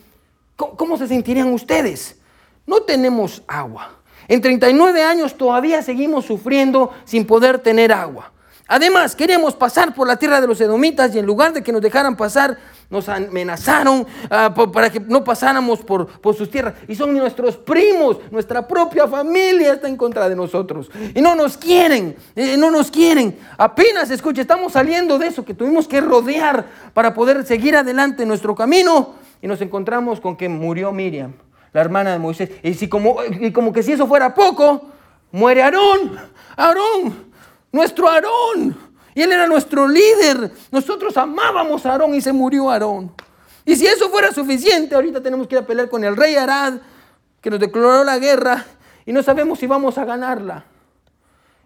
[0.57, 2.21] cómo se sentirían ustedes?
[2.67, 3.97] No tenemos agua.
[4.29, 8.33] En 39 años todavía seguimos sufriendo sin poder tener agua.
[8.69, 11.81] Además, queremos pasar por la tierra de los edomitas y en lugar de que nos
[11.81, 12.59] dejaran pasar,
[12.91, 16.75] nos amenazaron ah, para que no pasáramos por, sus tierras.
[16.89, 20.91] Y son nuestros primos, nuestra propia familia está en contra de nosotros.
[21.15, 22.17] Y no nos quieren,
[22.59, 23.39] no nos quieren.
[23.57, 28.57] Apenas, escucha, estamos saliendo de eso que tuvimos que rodear para poder seguir adelante nuestro
[28.57, 29.15] camino.
[29.41, 31.35] Y nos encontramos con que murió Miriam
[31.77, 32.49] la hermana de Moisés.
[32.63, 34.89] Y, si como, y como que si eso fuera poco,
[35.31, 36.19] muere Aarón,
[36.57, 37.27] Aarón,
[37.71, 38.75] nuestro Aarón.
[39.15, 40.53] Y él era nuestro líder.
[40.71, 43.13] Nosotros amábamos a Aarón y se murió Aarón.
[43.67, 46.79] Y si eso fuera suficiente, ahorita tenemos que ir a pelear con el rey Arad,
[47.43, 48.65] que nos declaró la guerra,
[49.05, 50.65] y no sabemos si vamos a ganarla.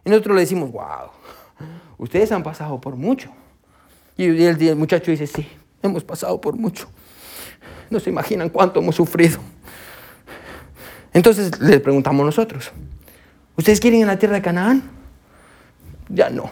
[0.05, 1.11] Y nosotros le decimos, wow,
[1.99, 3.31] ustedes han pasado por mucho.
[4.17, 5.49] Y el, el muchacho dice, sí,
[5.85, 6.89] hemos pasado por mucho.
[7.91, 9.39] No se imaginan cuánto hemos sufrido.
[11.13, 12.71] Entonces le preguntamos nosotros,
[13.57, 14.83] ¿ustedes quieren ir a la tierra de Canaán?
[16.09, 16.51] Ya no.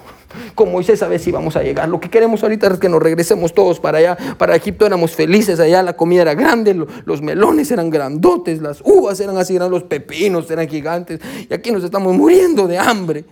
[0.54, 1.88] Como Moisés sabe si vamos a llegar.
[1.88, 4.16] Lo que queremos ahorita es que nos regresemos todos para allá.
[4.36, 9.18] Para Egipto éramos felices allá, la comida era grande, los melones eran grandotes, las uvas
[9.20, 11.20] eran así grandes, los pepinos eran gigantes.
[11.48, 13.24] Y aquí nos estamos muriendo de hambre.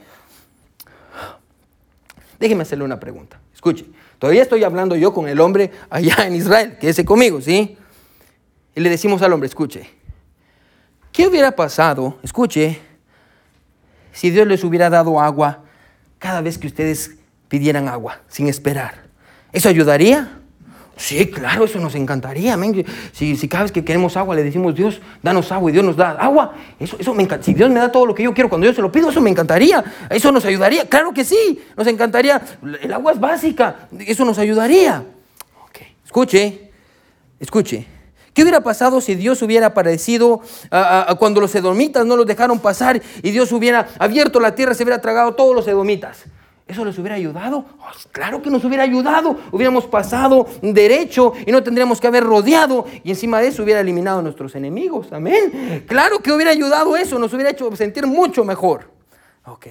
[2.40, 3.38] Déjeme hacerle una pregunta.
[3.54, 3.84] Escuche,
[4.18, 7.76] todavía estoy hablando yo con el hombre allá en Israel, que ese conmigo, ¿sí?
[8.74, 9.88] Y le decimos al hombre, escuche,
[11.16, 12.78] ¿Qué hubiera pasado, escuche,
[14.12, 15.60] si Dios les hubiera dado agua
[16.18, 17.12] cada vez que ustedes
[17.48, 19.06] pidieran agua, sin esperar?
[19.50, 20.40] ¿Eso ayudaría?
[20.94, 22.54] Sí, claro, eso nos encantaría.
[23.12, 25.96] Si, si, cada vez que queremos agua le decimos, Dios, danos agua y Dios nos
[25.96, 27.46] da agua, eso, eso me encanta.
[27.46, 29.22] Si Dios me da todo lo que yo quiero cuando yo se lo pido, eso
[29.22, 29.82] me encantaría.
[30.10, 30.86] Eso nos ayudaría.
[30.86, 32.42] Claro que sí, nos encantaría.
[32.82, 35.02] El agua es básica, eso nos ayudaría.
[35.70, 35.96] Okay.
[36.04, 36.72] Escuche,
[37.40, 37.95] escuche.
[38.36, 40.42] ¿Qué hubiera pasado si Dios hubiera aparecido
[41.18, 45.00] cuando los edomitas no los dejaron pasar y Dios hubiera abierto la tierra, se hubiera
[45.00, 46.24] tragado todos los edomitas?
[46.68, 47.64] ¿Eso les hubiera ayudado?
[47.78, 49.38] Oh, claro que nos hubiera ayudado.
[49.52, 54.18] Hubiéramos pasado derecho y no tendríamos que haber rodeado y encima de eso hubiera eliminado
[54.18, 55.14] a nuestros enemigos.
[55.14, 55.86] Amén.
[55.88, 58.90] Claro que hubiera ayudado eso, nos hubiera hecho sentir mucho mejor.
[59.46, 59.68] Ok.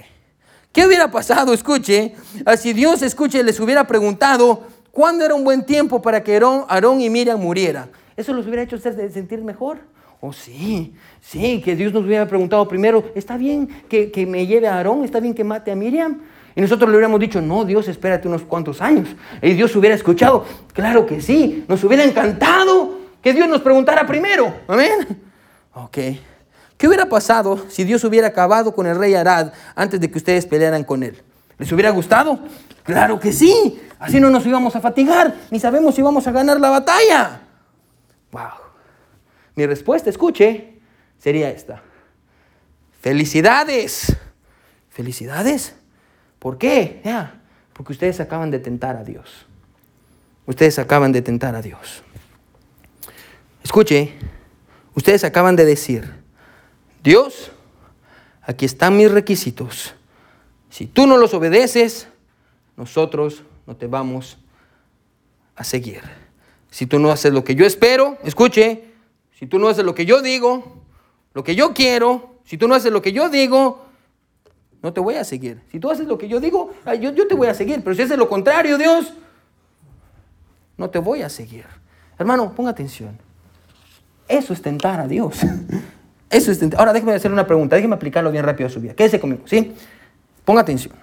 [0.72, 1.52] ¿Qué hubiera pasado?
[1.52, 6.34] Escuche, ah, si Dios, escuche, les hubiera preguntado cuándo era un buen tiempo para que
[6.34, 7.90] Aarón y Miriam murieran.
[8.16, 9.78] ¿Eso los hubiera hecho sentir mejor?
[10.20, 14.76] Oh, sí, sí, que Dios nos hubiera preguntado primero, ¿está bien que, me lleve a
[14.76, 15.04] Aarón?
[15.04, 16.22] ¿Está bien que mate a Miriam?
[16.54, 19.08] Y nosotros le hubiéramos dicho, no, Dios, espérate unos cuantos años.
[19.42, 24.54] Y Dios hubiera escuchado, claro que sí, nos hubiera encantado que Dios nos preguntara primero.
[24.66, 25.20] Amén.
[25.74, 25.98] Ok.
[26.78, 30.46] ¿Qué hubiera pasado si Dios hubiera acabado con el rey Arad antes de que ustedes
[30.46, 31.22] pelearan con él?
[31.58, 32.38] ¿Les hubiera gustado?
[32.84, 33.80] Claro que sí.
[33.98, 37.40] Así no nos íbamos a fatigar, ni sabemos si vamos a ganar la batalla.
[38.36, 38.52] Wow.
[39.54, 40.74] Mi respuesta, escuche,
[41.18, 41.82] sería esta.
[43.00, 44.14] Felicidades.
[44.90, 45.74] Felicidades.
[46.38, 47.00] ¿Por qué?
[47.72, 49.46] Porque ustedes acaban de tentar a Dios.
[50.44, 52.02] Ustedes acaban de tentar a Dios.
[53.64, 54.12] Escuche,
[54.94, 56.12] ustedes acaban de decir,
[57.02, 57.50] Dios,
[58.42, 59.94] aquí están mis requisitos.
[60.68, 62.08] Si tú no los obedeces,
[62.76, 64.36] nosotros no te vamos
[65.54, 66.25] a seguir.
[66.70, 68.84] Si tú no haces lo que yo espero, escuche,
[69.38, 70.82] si tú no haces lo que yo digo,
[71.34, 73.86] lo que yo quiero, si tú no haces lo que yo digo,
[74.82, 75.60] no te voy a seguir.
[75.70, 77.82] Si tú haces lo que yo digo, yo, te voy a seguir.
[77.82, 79.12] Pero si haces lo contrario, Dios,
[80.76, 81.66] no te voy a seguir.
[82.18, 83.18] Hermano, ponga atención.
[84.28, 85.38] Eso es tentar a Dios.
[86.30, 86.60] Eso es.
[86.76, 88.94] Ahora déjeme hacer una pregunta, déjeme aplicarlo bien rápido a su vida.
[88.94, 89.74] Quédese conmigo, ¿sí?
[90.44, 90.94] Ponga atención.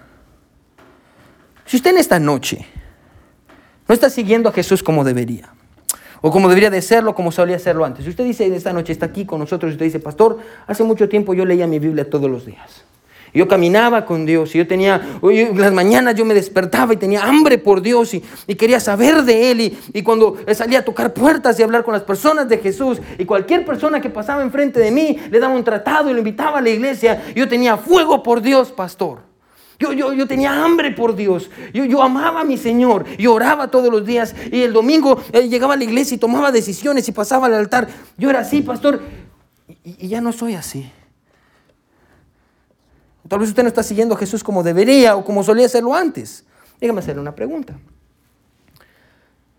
[1.64, 2.66] Si usted en esta noche
[3.88, 5.53] no está siguiendo a Jesús como debería,
[6.26, 8.02] o como debería de serlo, como solía hacerlo antes.
[8.02, 11.06] Si usted dice esta noche está aquí con nosotros y usted dice, pastor, hace mucho
[11.06, 12.86] tiempo yo leía mi Biblia todos los días.
[13.34, 15.18] Yo caminaba con Dios y yo tenía,
[15.54, 18.22] las mañanas yo me despertaba y tenía hambre por Dios y,
[18.54, 19.60] quería saber de Él.
[19.60, 23.26] Y, y, cuando salía a tocar puertas y hablar con las personas de Jesús y
[23.26, 26.62] cualquier persona que pasaba enfrente de mí le daba un tratado y lo invitaba a
[26.62, 29.33] la iglesia, yo tenía fuego por Dios, pastor.
[29.78, 31.50] Yo, yo, yo, tenía hambre por Dios.
[31.72, 33.04] Yo, yo, amaba a mi Señor.
[33.16, 34.34] Yo oraba todos los días.
[34.52, 37.88] Y el domingo llegaba a la iglesia y tomaba decisiones y pasaba al altar.
[38.16, 39.02] Yo era así, pastor.
[39.84, 40.90] y ya no soy así.
[43.28, 46.44] Tal vez usted no está siguiendo a Jesús como debería o como solía hacerlo antes.
[46.80, 47.74] Déjame hacerle una pregunta.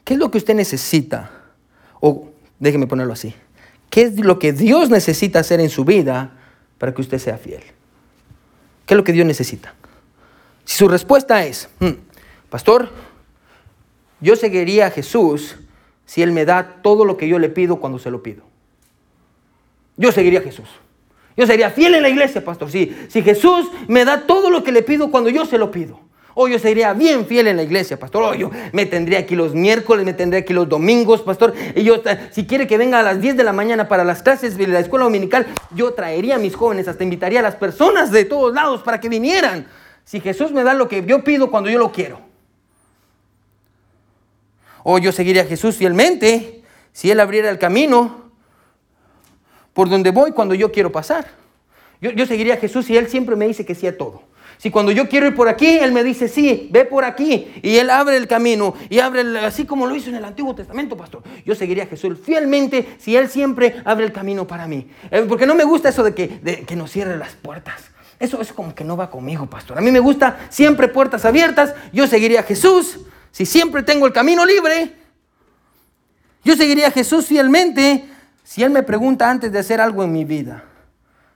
[0.04, 1.32] ¿Qué es lo que usted necesita?
[2.00, 3.34] O déjeme ponerlo así.
[3.90, 6.38] ¿Qué es lo que Dios necesita hacer en su vida
[6.78, 7.64] para que usted sea fiel?
[8.86, 9.74] ¿Qué es lo que Dios necesita?
[10.66, 11.92] Si su respuesta es, hmm,
[12.50, 12.90] pastor,
[14.20, 15.56] yo seguiría a Jesús
[16.06, 18.44] si Él me da todo lo que yo le pido cuando se lo pido.
[19.98, 20.68] Yo seguiría a Jesús.
[21.38, 22.72] Yo sería fiel en la iglesia, pastor.
[22.72, 26.00] Si, si Jesús me da todo lo que le pido cuando yo se lo pido.
[26.38, 28.24] O yo sería bien fiel en la iglesia, pastor.
[28.24, 31.54] O yo me tendría aquí los miércoles, me tendría aquí los domingos, pastor.
[31.76, 32.02] Y yo,
[32.32, 34.80] si quiere que venga a las 10 de la mañana para las clases de la
[34.80, 38.82] escuela dominical, yo traería a mis jóvenes, hasta invitaría a las personas de todos lados
[38.82, 39.66] para que vinieran.
[40.06, 42.22] Si Jesús me da lo que yo pido cuando yo lo quiero.
[44.84, 48.32] O yo seguiría a Jesús fielmente si Él abriera el camino
[49.74, 51.28] por donde voy cuando yo quiero pasar.
[52.00, 54.24] Yo, seguiría a Jesús y Él siempre me dice que sí a todo.
[54.58, 57.52] Si cuando yo quiero ir por aquí, Él me dice, sí, ve por aquí.
[57.64, 60.96] Y Él abre el camino y abre, así como lo hizo en el Antiguo Testamento,
[60.96, 61.24] pastor.
[61.46, 64.88] Yo seguiría a Jesús fielmente si Él siempre abre el camino para mí.
[65.10, 67.95] Eh, porque no me gusta eso de que, de que nos cierre las puertas.
[68.20, 69.78] Eso es como que no va conmigo, pastor.
[69.78, 71.74] A mí me gusta siempre puertas abiertas.
[71.92, 73.00] Yo seguiría a Jesús
[73.32, 74.96] si siempre tengo el camino libre.
[76.44, 78.08] Yo seguiría a Jesús fielmente
[78.44, 80.64] si Él me pregunta antes de hacer algo en mi vida,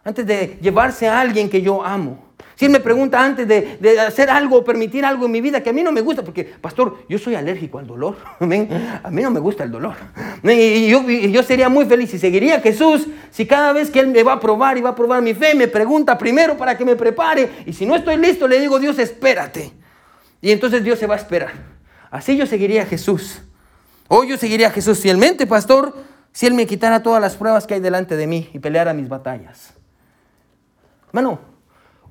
[0.03, 4.29] antes de llevarse a alguien que yo amo, si Él me pregunta antes de, hacer
[4.29, 7.05] algo o permitir algo en mi vida que a mí no me gusta, porque, pastor,
[7.07, 8.17] yo soy alérgico al dolor.
[8.39, 9.95] A mí no me gusta el dolor.
[10.43, 14.07] Y yo, yo, sería muy feliz y seguiría a Jesús si cada vez que Él
[14.07, 16.85] me va a probar y va a probar mi fe, me pregunta primero para que
[16.85, 17.63] me prepare.
[17.65, 19.71] Y si no estoy listo, le digo, Dios, espérate.
[20.41, 21.51] Y entonces Dios se va a esperar.
[22.11, 23.41] Así yo seguiría a Jesús.
[24.07, 25.93] Hoy yo seguiría a Jesús fielmente, pastor
[26.31, 29.09] si Él me quitara todas las pruebas que hay delante de mí y peleara mis
[29.09, 29.73] batallas.
[31.07, 31.39] Hermano,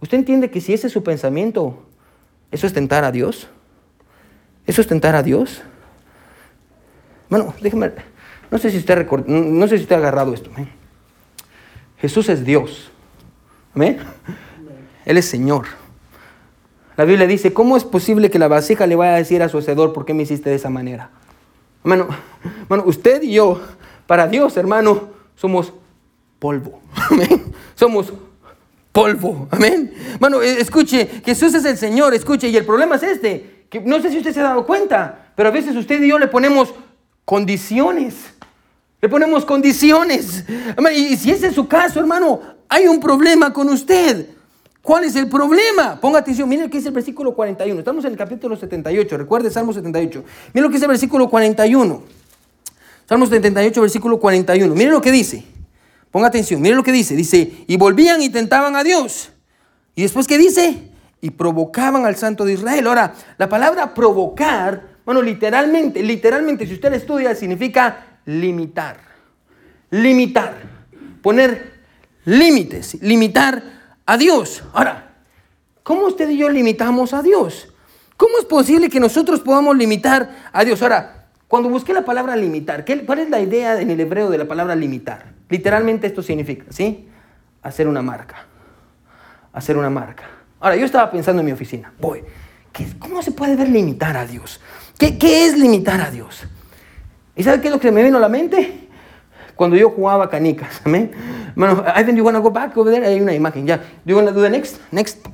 [0.01, 1.87] ¿usted entiende que si ese es su pensamiento,
[2.51, 3.49] eso es tentar a Dios?
[4.67, 5.63] ¿Eso es tentar a Dios?
[7.29, 7.93] Bueno, déjeme,
[8.51, 10.51] no sé si usted, no sé si usted ha agarrado esto.
[11.99, 12.91] Jesús es Dios.
[13.75, 13.99] ¿Amén?
[15.05, 15.67] Él es Señor.
[16.97, 19.59] La Biblia dice, ¿cómo es posible que la vasija le vaya a decir a su
[19.59, 21.11] hacedor, ¿por qué me hiciste de esa manera?
[21.85, 22.09] Hermano,
[22.69, 23.61] bueno, usted y yo
[24.07, 25.73] para Dios, hermano, somos
[26.39, 26.81] polvo.
[27.11, 27.53] Amén.
[27.75, 28.13] Somos
[29.51, 29.93] Amén.
[30.15, 34.01] Hermano, eh, escuche, Jesús es el Señor, escuche, y el problema es este, que no
[34.01, 36.75] sé si usted se ha dado cuenta, pero a veces usted y yo le ponemos
[37.25, 38.15] condiciones.
[39.01, 40.45] Le ponemos condiciones.
[40.93, 44.31] Y si ese es su caso, hermano, hay un problema con usted.
[44.83, 46.01] ¿Cuál es el problema?
[46.01, 47.79] Ponga atención, miren lo que dice el versículo 41.
[47.79, 50.25] Estamos en el capítulo 78, recuerde Salmo 78.
[50.53, 52.03] Miren lo que dice el versículo 41.
[53.09, 54.75] Salmos 78, versículo 41.
[54.75, 55.58] Miren lo que dice.
[56.11, 57.15] Ponga atención, miren lo que dice.
[57.15, 59.31] Dice, y volvían y tentaban a Dios.
[59.95, 60.91] Y después, ¿qué dice?
[61.21, 62.87] Y provocaban al Santo de Israel.
[62.87, 68.99] Ahora, la palabra provocar, bueno, literalmente, literalmente, si usted la estudia, significa limitar.
[69.91, 70.55] Limitar.
[71.23, 71.81] Poner
[72.25, 73.03] límites.
[73.03, 73.63] Limitar
[74.07, 74.63] a Dios.
[74.73, 75.17] Ahora,
[75.83, 77.69] ¿cómo usted y yo limitamos a Dios?
[78.17, 80.81] ¿Cómo es posible que nosotros podamos limitar a Dios?
[80.83, 84.49] Ahora, cuando busqué la palabra limitar, ¿cuál es la idea en el hebreo de la
[84.49, 85.38] palabra limitar?
[85.49, 87.09] Literalmente esto significa, ¿sí?
[87.63, 88.47] Hacer una marca.
[89.53, 90.25] Hacer una marca.
[90.61, 92.23] Ahora, yo estaba pensando en mi oficina, voy,
[92.99, 94.61] ¿cómo se puede ver limitar a Dios?
[94.99, 96.43] ¿Qué, es limitar a Dios?
[97.37, 98.89] ¿Y sabe qué es lo que me vino a la mente?
[99.55, 101.13] Cuando yo jugaba canicas, amén.
[101.55, 103.07] Bueno, Ivan, you wanna go back over there?
[103.07, 103.77] Hay una imagen, ya.
[103.77, 104.81] Do you wanna do the next?
[104.91, 105.25] Next.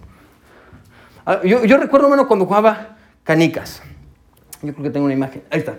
[1.27, 3.83] Ah, yo, yo recuerdo, hermano, cuando jugaba canicas.
[4.63, 5.43] Yo creo que tengo una imagen.
[5.51, 5.75] Ahí está.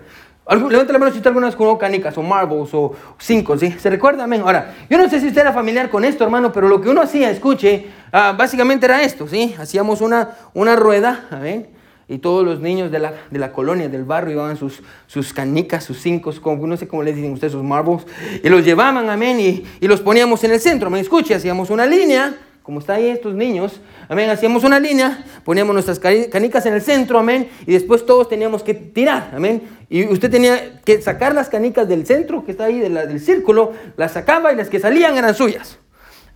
[0.48, 3.72] Levanta la mano si usted alguna vez jugó canicas o marbles o cinco, ¿sí?
[3.72, 4.24] ¿Se recuerda?
[4.24, 4.42] Amén.
[4.42, 7.02] Ahora, yo no sé si usted era familiar con esto, hermano, pero lo que uno
[7.02, 9.56] hacía, escuche, ah, básicamente era esto, ¿sí?
[9.58, 11.66] Hacíamos una, una rueda, amén.
[12.06, 15.82] Y todos los niños de la, de la colonia, del barrio, llevaban sus, sus canicas,
[15.82, 18.06] sus cinco, no sé cómo les dicen ustedes, sus marbles,
[18.44, 21.00] y los llevaban, amén, y, y los poníamos en el centro, amén.
[21.00, 22.32] Escuche, hacíamos una línea,
[22.66, 27.16] como está ahí estos niños, amén, hacíamos una línea, poníamos nuestras canicas en el centro,
[27.16, 31.88] amén, y después todos teníamos que tirar, amén, y usted tenía que sacar las canicas
[31.88, 35.78] del centro, que está ahí del círculo, las sacaba y las que salían eran suyas.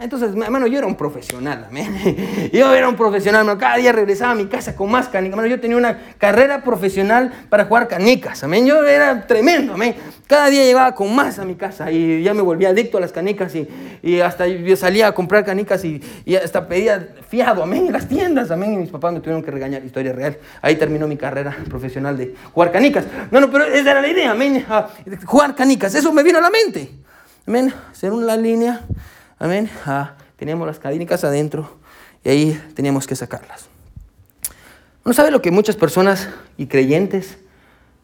[0.01, 2.49] Entonces, hermano, yo era un profesional, amén.
[2.55, 3.61] Yo era un profesional, hermano.
[3.61, 5.35] Cada día regresaba a mi casa con más canicas.
[5.35, 8.65] Hermano, yo tenía una carrera profesional para jugar canicas, amén.
[8.65, 9.95] Yo era tremendo, amén.
[10.27, 13.13] Cada día llegaba con más a mi casa y ya me volvía adicto a las
[13.13, 13.69] canicas y,
[14.03, 18.09] y hasta yo salía a comprar canicas y, y, hasta pedía fiado, amén, en las
[18.09, 18.73] tiendas, amén.
[18.73, 20.39] Y mis papás me tuvieron que regañar, historia real.
[20.63, 23.05] Ahí terminó mi carrera profesional de jugar canicas.
[23.31, 24.65] No, no, pero esa era la idea, amén.
[24.67, 24.89] Ah,
[25.27, 26.91] jugar canicas, eso me vino a la mente.
[27.47, 28.81] Amén, hacer una línea
[29.41, 29.71] Amén.
[29.87, 31.79] Ah, teníamos las canicas adentro
[32.23, 33.71] y ahí teníamos que sacarlas.
[35.03, 36.29] ¿No sabe lo que muchas personas
[36.59, 37.39] y creyentes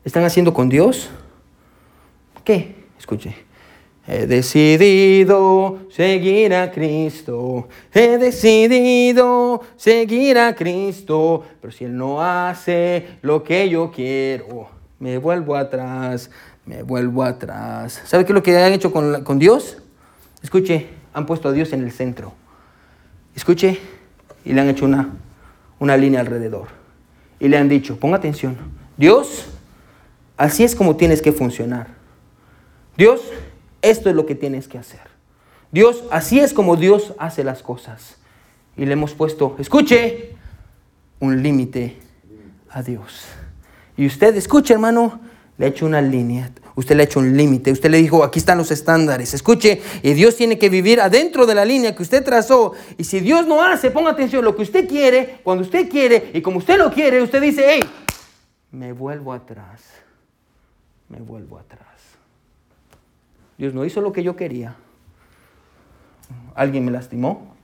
[0.02, 1.10] están haciendo con Dios?
[2.42, 2.86] ¿Qué?
[2.98, 3.36] Escuche.
[4.08, 7.68] He decidido seguir a Cristo.
[7.92, 11.44] He decidido seguir a Cristo.
[11.60, 16.30] Pero si Él no hace lo que yo quiero, me vuelvo atrás,
[16.64, 18.00] me vuelvo atrás.
[18.06, 19.82] ¿Sabe qué es lo que han hecho con, con Dios?
[20.42, 22.34] Escuche, han puesto a Dios en el centro.
[23.34, 23.80] Escuche,
[24.44, 25.08] y le han hecho una,
[25.78, 26.68] una línea alrededor.
[27.40, 28.58] Y le han dicho, ponga atención,
[28.98, 29.46] Dios,
[30.36, 31.86] así es como tienes que funcionar.
[32.98, 33.22] Dios,
[33.80, 35.00] esto es lo que tienes que hacer.
[35.72, 38.18] Dios, así es como Dios hace las cosas.
[38.76, 40.34] Y le hemos puesto, escuche,
[41.18, 41.96] un límite
[42.68, 43.24] a Dios.
[43.96, 45.18] Y usted, escuche hermano,
[45.56, 46.50] le ha hecho una línea.
[46.76, 47.72] Usted le ha hecho un límite.
[47.72, 49.34] Usted le dijo, aquí están los estándares.
[49.34, 52.74] Escuche, y Dios tiene que vivir adentro de la línea que usted trazó.
[52.98, 56.42] Y si Dios no hace, ponga atención, lo que usted quiere, cuando usted quiere y
[56.42, 57.80] como usted lo quiere, usted dice, hey,
[58.70, 59.82] me vuelvo atrás.
[61.08, 61.86] Me vuelvo atrás.
[63.56, 64.76] Dios no hizo lo que yo quería.
[66.54, 67.56] Alguien me lastimó.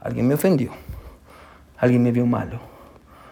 [0.00, 0.72] Alguien me ofendió.
[1.76, 2.60] Alguien me vio malo.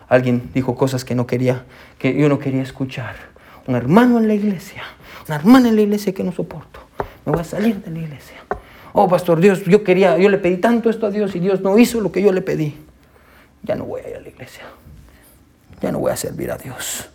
[0.09, 1.65] Alguien dijo cosas que no quería,
[1.99, 3.36] que yo no quería escuchar.
[3.67, 4.83] Un hermano en la iglesia
[5.29, 6.81] una hermana en la iglesia que no soporto.
[7.25, 8.37] Me voy a salir de la iglesia.
[8.93, 11.77] Oh, pastor, Dios, yo quería, yo le pedí tanto esto a Dios y Dios no
[11.79, 12.77] hizo lo que yo le pedí.
[13.63, 14.65] Ya no voy a ir a la iglesia.
[15.83, 17.09] Ya no voy a servir a Dios.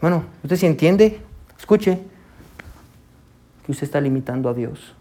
[0.00, 1.20] Bueno, ¿usted sí entiende?
[1.58, 1.98] Escuche
[3.64, 4.94] que usted está limitando a Dios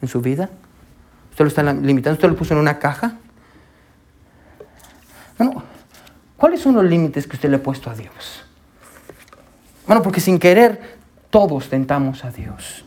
[0.00, 0.50] en su vida.
[1.30, 3.16] Usted lo está limitando, usted lo puso en una caja.
[5.38, 5.62] Bueno,
[6.36, 8.41] ¿cuáles son los límites que usted le ha puesto a Dios?
[9.92, 10.80] Bueno, porque sin querer
[11.28, 12.82] todos tentamos a Dios.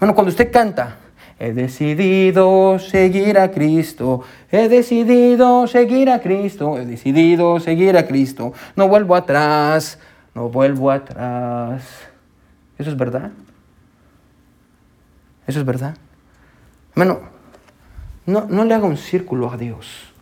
[0.00, 0.96] Bueno, cuando usted canta,
[1.38, 8.54] he decidido seguir a Cristo, he decidido seguir a Cristo, he decidido seguir a Cristo,
[8.76, 9.98] no vuelvo atrás,
[10.34, 11.82] no vuelvo atrás.
[12.78, 13.32] ¿Eso es verdad?
[15.46, 15.98] ¿Eso es verdad?
[16.94, 17.20] Bueno,
[18.24, 20.14] no, no le haga un círculo a Dios.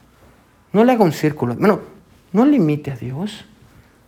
[0.72, 1.54] No le haga un círculo.
[1.54, 1.82] Bueno,
[2.32, 3.44] no limite a Dios.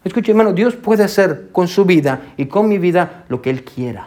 [0.06, 3.64] Escuche, hermano, Dios puede hacer con su vida y con mi vida lo que Él
[3.64, 4.06] quiera,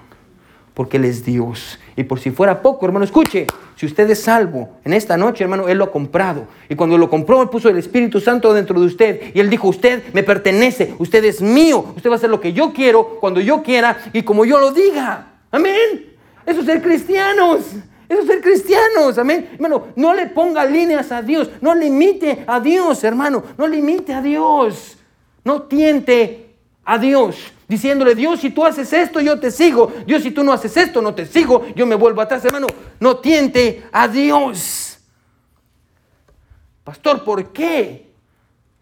[0.73, 1.77] porque Él es Dios.
[1.97, 3.45] Y por si fuera poco, hermano, escuche,
[3.75, 6.47] si usted es salvo en esta noche, hermano, Él lo ha comprado.
[6.69, 9.21] Y cuando lo compró, Él puso el Espíritu Santo dentro de usted.
[9.33, 12.53] Y Él dijo, usted me pertenece, usted es mío, usted va a hacer lo que
[12.53, 15.33] yo quiero, cuando yo quiera y como yo lo diga.
[15.51, 16.15] Amén.
[16.45, 17.59] Eso es ser cristianos.
[18.07, 19.49] Eso es ser cristianos, amén.
[19.55, 24.21] Hermano, no le ponga líneas a Dios, no limite a Dios, hermano, no limite a
[24.21, 24.95] Dios.
[25.43, 29.93] No tiente a Dios diciéndole, Dios, si tú haces esto, yo te sigo.
[30.05, 31.65] Dios, si tú no haces esto, no te sigo.
[31.75, 32.67] Yo me vuelvo atrás, hermano.
[32.99, 34.99] No tiente a Dios.
[36.83, 38.09] Pastor, ¿por qué?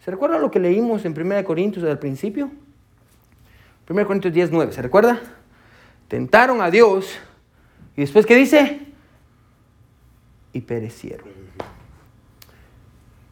[0.03, 2.49] ¿Se recuerda lo que leímos en 1 Corintios al principio?
[3.89, 4.71] 1 Corintios 10, 9.
[4.71, 5.21] ¿Se recuerda?
[6.07, 7.09] Tentaron a Dios.
[7.97, 8.79] ¿Y después qué dice?
[10.53, 11.27] Y perecieron.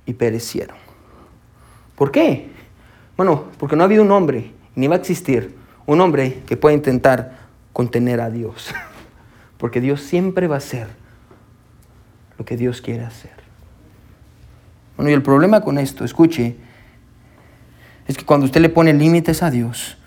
[0.05, 0.75] Y perecieron.
[1.95, 2.49] ¿Por qué?
[3.17, 5.55] Bueno, porque no ha habido un hombre, ni va a existir
[5.85, 7.37] un hombre que pueda intentar
[7.73, 8.73] contener a Dios.
[9.57, 10.87] Porque Dios siempre va a hacer
[12.37, 13.31] lo que Dios quiere hacer.
[14.97, 16.55] Bueno, y el problema con esto, escuche,
[18.07, 19.97] es que cuando usted le pone límites a Dios,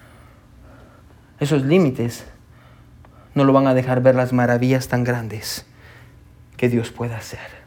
[1.40, 2.24] esos límites
[3.34, 5.64] no lo van a dejar ver las maravillas tan grandes
[6.56, 7.58] que Dios puede hacer.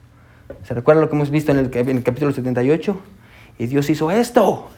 [0.63, 3.01] ¿Se recuerda lo que hemos visto en el, capítulo 78?
[3.57, 4.69] Y Dios hizo esto.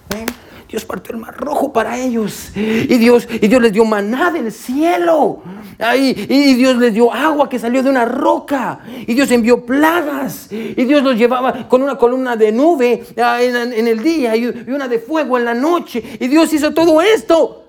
[0.74, 2.52] Dios partió el mar rojo para ellos.
[2.56, 5.44] Y Dios, y Dios les dio maná del cielo.
[5.96, 8.80] y Dios les dio agua que salió de una roca.
[9.06, 10.52] Y Dios envió plagas.
[10.52, 14.88] Y Dios los llevaba con una columna de nube ah, en, el día y una
[14.88, 16.18] de fuego en la noche.
[16.20, 17.66] Y Dios hizo todo esto.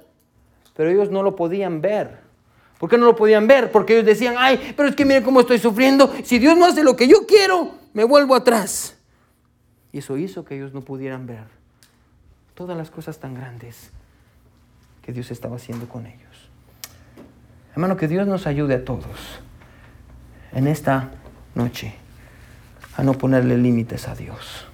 [0.75, 2.21] Pero ellos no lo podían ver.
[2.79, 3.71] ¿Por qué no lo podían ver?
[3.71, 6.11] Porque ellos decían, ay, pero es que miren cómo estoy sufriendo.
[6.23, 8.97] Si Dios no hace lo que yo quiero, me vuelvo atrás.
[9.93, 11.64] Y eso hizo que ellos no pudieran ver
[12.55, 13.91] todas las cosas tan grandes
[15.03, 16.51] que Dios estaba haciendo con ellos.
[17.73, 19.41] Hermano, que Dios nos ayude a todos
[20.53, 21.11] en esta
[21.55, 21.95] noche
[22.97, 24.67] a no ponerle límites a Dios.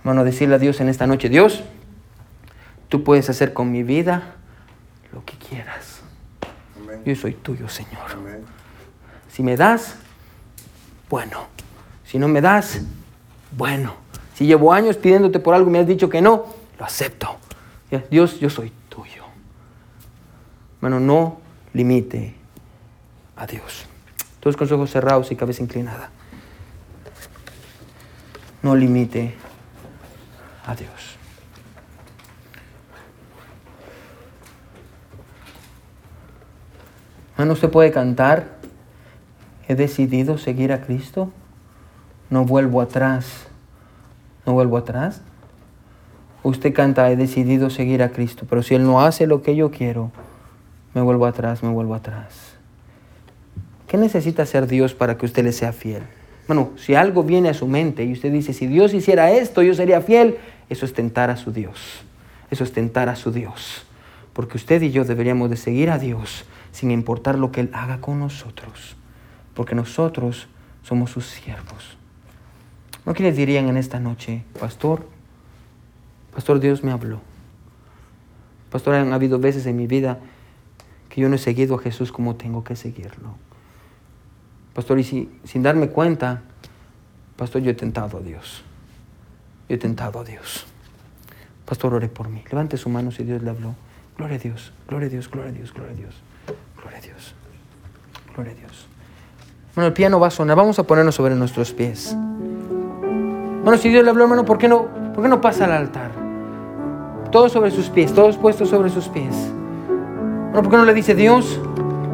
[0.00, 1.62] Hermano, decirle a Dios en esta noche, Dios,
[2.88, 4.36] tú puedes hacer con mi vida
[5.12, 6.00] lo que quieras.
[7.04, 8.06] Yo soy tuyo, Señor.
[9.28, 9.96] Si me das,
[11.08, 11.46] bueno.
[12.04, 12.80] Si no me das,
[13.56, 13.94] bueno.
[14.34, 17.36] Si llevo años pidiéndote por algo y me has dicho que no, lo acepto.
[18.10, 19.24] Dios, yo soy tuyo.
[20.80, 21.38] Bueno, no
[21.74, 22.34] limite
[23.36, 23.84] a Dios.
[24.40, 26.08] Todos con los ojos cerrados y cabeza inclinada.
[28.62, 29.34] No limite
[30.66, 31.18] a Dios.
[37.36, 38.56] Bueno, usted puede cantar,
[39.68, 41.30] he decidido seguir a Cristo,
[42.30, 43.48] no vuelvo atrás,
[44.46, 45.20] no vuelvo atrás.
[46.42, 49.70] Usted canta, he decidido seguir a Cristo, pero si Él no hace lo que yo
[49.70, 50.10] quiero,
[50.94, 52.54] me vuelvo atrás, me vuelvo atrás.
[53.86, 56.02] ¿Qué necesita hacer Dios para que usted le sea fiel?
[56.46, 59.74] Bueno, si algo viene a su mente y usted dice, si Dios hiciera esto, yo
[59.74, 60.38] sería fiel,
[60.68, 62.02] eso es tentar a su Dios.
[62.50, 63.84] Eso es tentar a su Dios.
[64.32, 68.00] Porque usted y yo deberíamos de seguir a Dios sin importar lo que Él haga
[68.00, 68.96] con nosotros.
[69.54, 70.48] Porque nosotros
[70.82, 71.96] somos sus siervos.
[73.04, 75.06] ¿No qué les dirían en esta noche, pastor?
[76.40, 77.20] Pastor, Dios me habló.
[78.70, 80.20] Pastor, han habido veces en mi vida
[81.10, 83.34] que yo no he seguido a Jesús como tengo que seguirlo.
[84.72, 86.40] Pastor, y si, sin darme cuenta,
[87.36, 88.64] Pastor, yo he tentado a Dios.
[89.68, 90.64] Yo he tentado a Dios.
[91.66, 92.42] Pastor, ore por mí.
[92.50, 93.74] Levante su mano si Dios le habló.
[94.16, 96.14] Gloria a Dios, gloria a Dios, gloria a Dios, gloria a Dios.
[96.80, 97.34] Gloria a Dios.
[98.34, 98.86] Gloria a Dios.
[99.74, 100.56] Bueno, el piano va a sonar.
[100.56, 102.16] Vamos a ponernos sobre nuestros pies.
[103.62, 106.19] Bueno, si Dios le habló, hermano, ¿por qué no, por qué no pasa al altar?
[107.30, 109.52] Todos sobre sus pies, todos puestos sobre sus pies.
[110.52, 111.60] Bueno, ¿por qué no le dice Dios?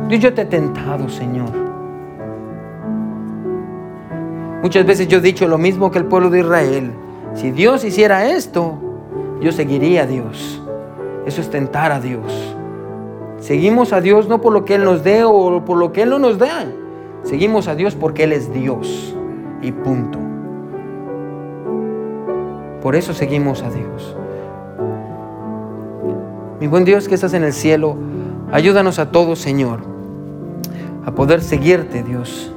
[0.08, 1.50] Dios, yo te he tentado, Señor.
[4.62, 6.92] Muchas veces yo he dicho lo mismo que el pueblo de Israel.
[7.34, 8.74] Si Dios hiciera esto,
[9.40, 10.62] yo seguiría a Dios.
[11.24, 12.56] Eso es tentar a Dios.
[13.38, 16.10] Seguimos a Dios no por lo que Él nos dé o por lo que Él
[16.10, 16.66] no nos da.
[17.22, 19.14] Seguimos a Dios porque Él es Dios.
[19.62, 20.18] Y punto.
[22.82, 24.16] Por eso seguimos a Dios.
[26.58, 27.96] Mi buen Dios que estás en el cielo,
[28.50, 29.80] ayúdanos a todos, Señor,
[31.04, 32.50] a poder seguirte, Dios.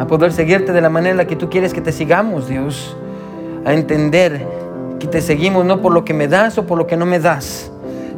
[0.00, 2.96] A poder seguirte de la manera en la que tú quieres que te sigamos, Dios.
[3.64, 4.44] A entender
[4.98, 7.20] que te seguimos no por lo que me das o por lo que no me
[7.20, 7.70] das.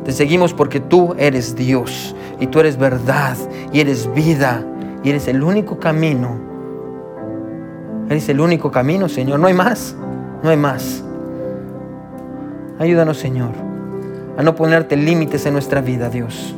[0.03, 3.37] Te seguimos porque tú eres Dios y tú eres verdad
[3.71, 4.65] y eres vida
[5.03, 6.39] y eres el único camino.
[8.09, 9.41] Eres el único camino, Señor.
[9.41, 9.95] No hay más.
[10.43, 11.05] No hay más.
[12.79, 13.64] Ayúdanos, Señor
[14.37, 16.55] a no ponerte límites en nuestra vida, Dios,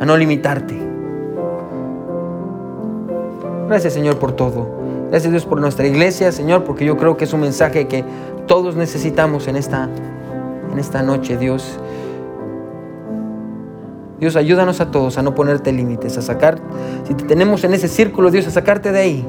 [0.00, 0.76] a no limitarte.
[3.68, 4.68] Gracias, Señor, por todo.
[5.10, 8.04] Gracias, Dios, por nuestra iglesia, Señor, porque yo creo que es un mensaje que
[8.46, 9.88] todos necesitamos en esta,
[10.72, 11.78] en esta noche, Dios.
[14.18, 16.58] Dios, ayúdanos a todos a no ponerte límites, a sacar,
[17.06, 19.28] si te tenemos en ese círculo, Dios, a sacarte de ahí.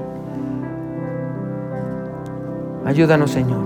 [2.86, 3.66] Ayúdanos, Señor,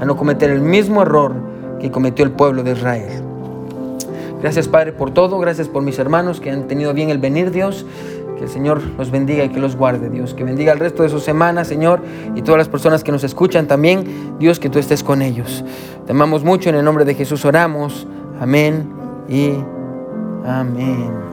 [0.00, 1.32] a no cometer el mismo error
[1.80, 3.31] que cometió el pueblo de Israel.
[4.42, 7.86] Gracias Padre por todo, gracias por mis hermanos que han tenido bien el venir Dios.
[8.36, 10.34] Que el Señor los bendiga y que los guarde, Dios.
[10.34, 12.00] Que bendiga el resto de su semana, Señor,
[12.34, 14.36] y todas las personas que nos escuchan también.
[14.40, 15.64] Dios, que tú estés con ellos.
[16.06, 18.06] Te amamos mucho, en el nombre de Jesús oramos.
[18.40, 18.90] Amén
[19.28, 19.52] y
[20.44, 21.31] amén.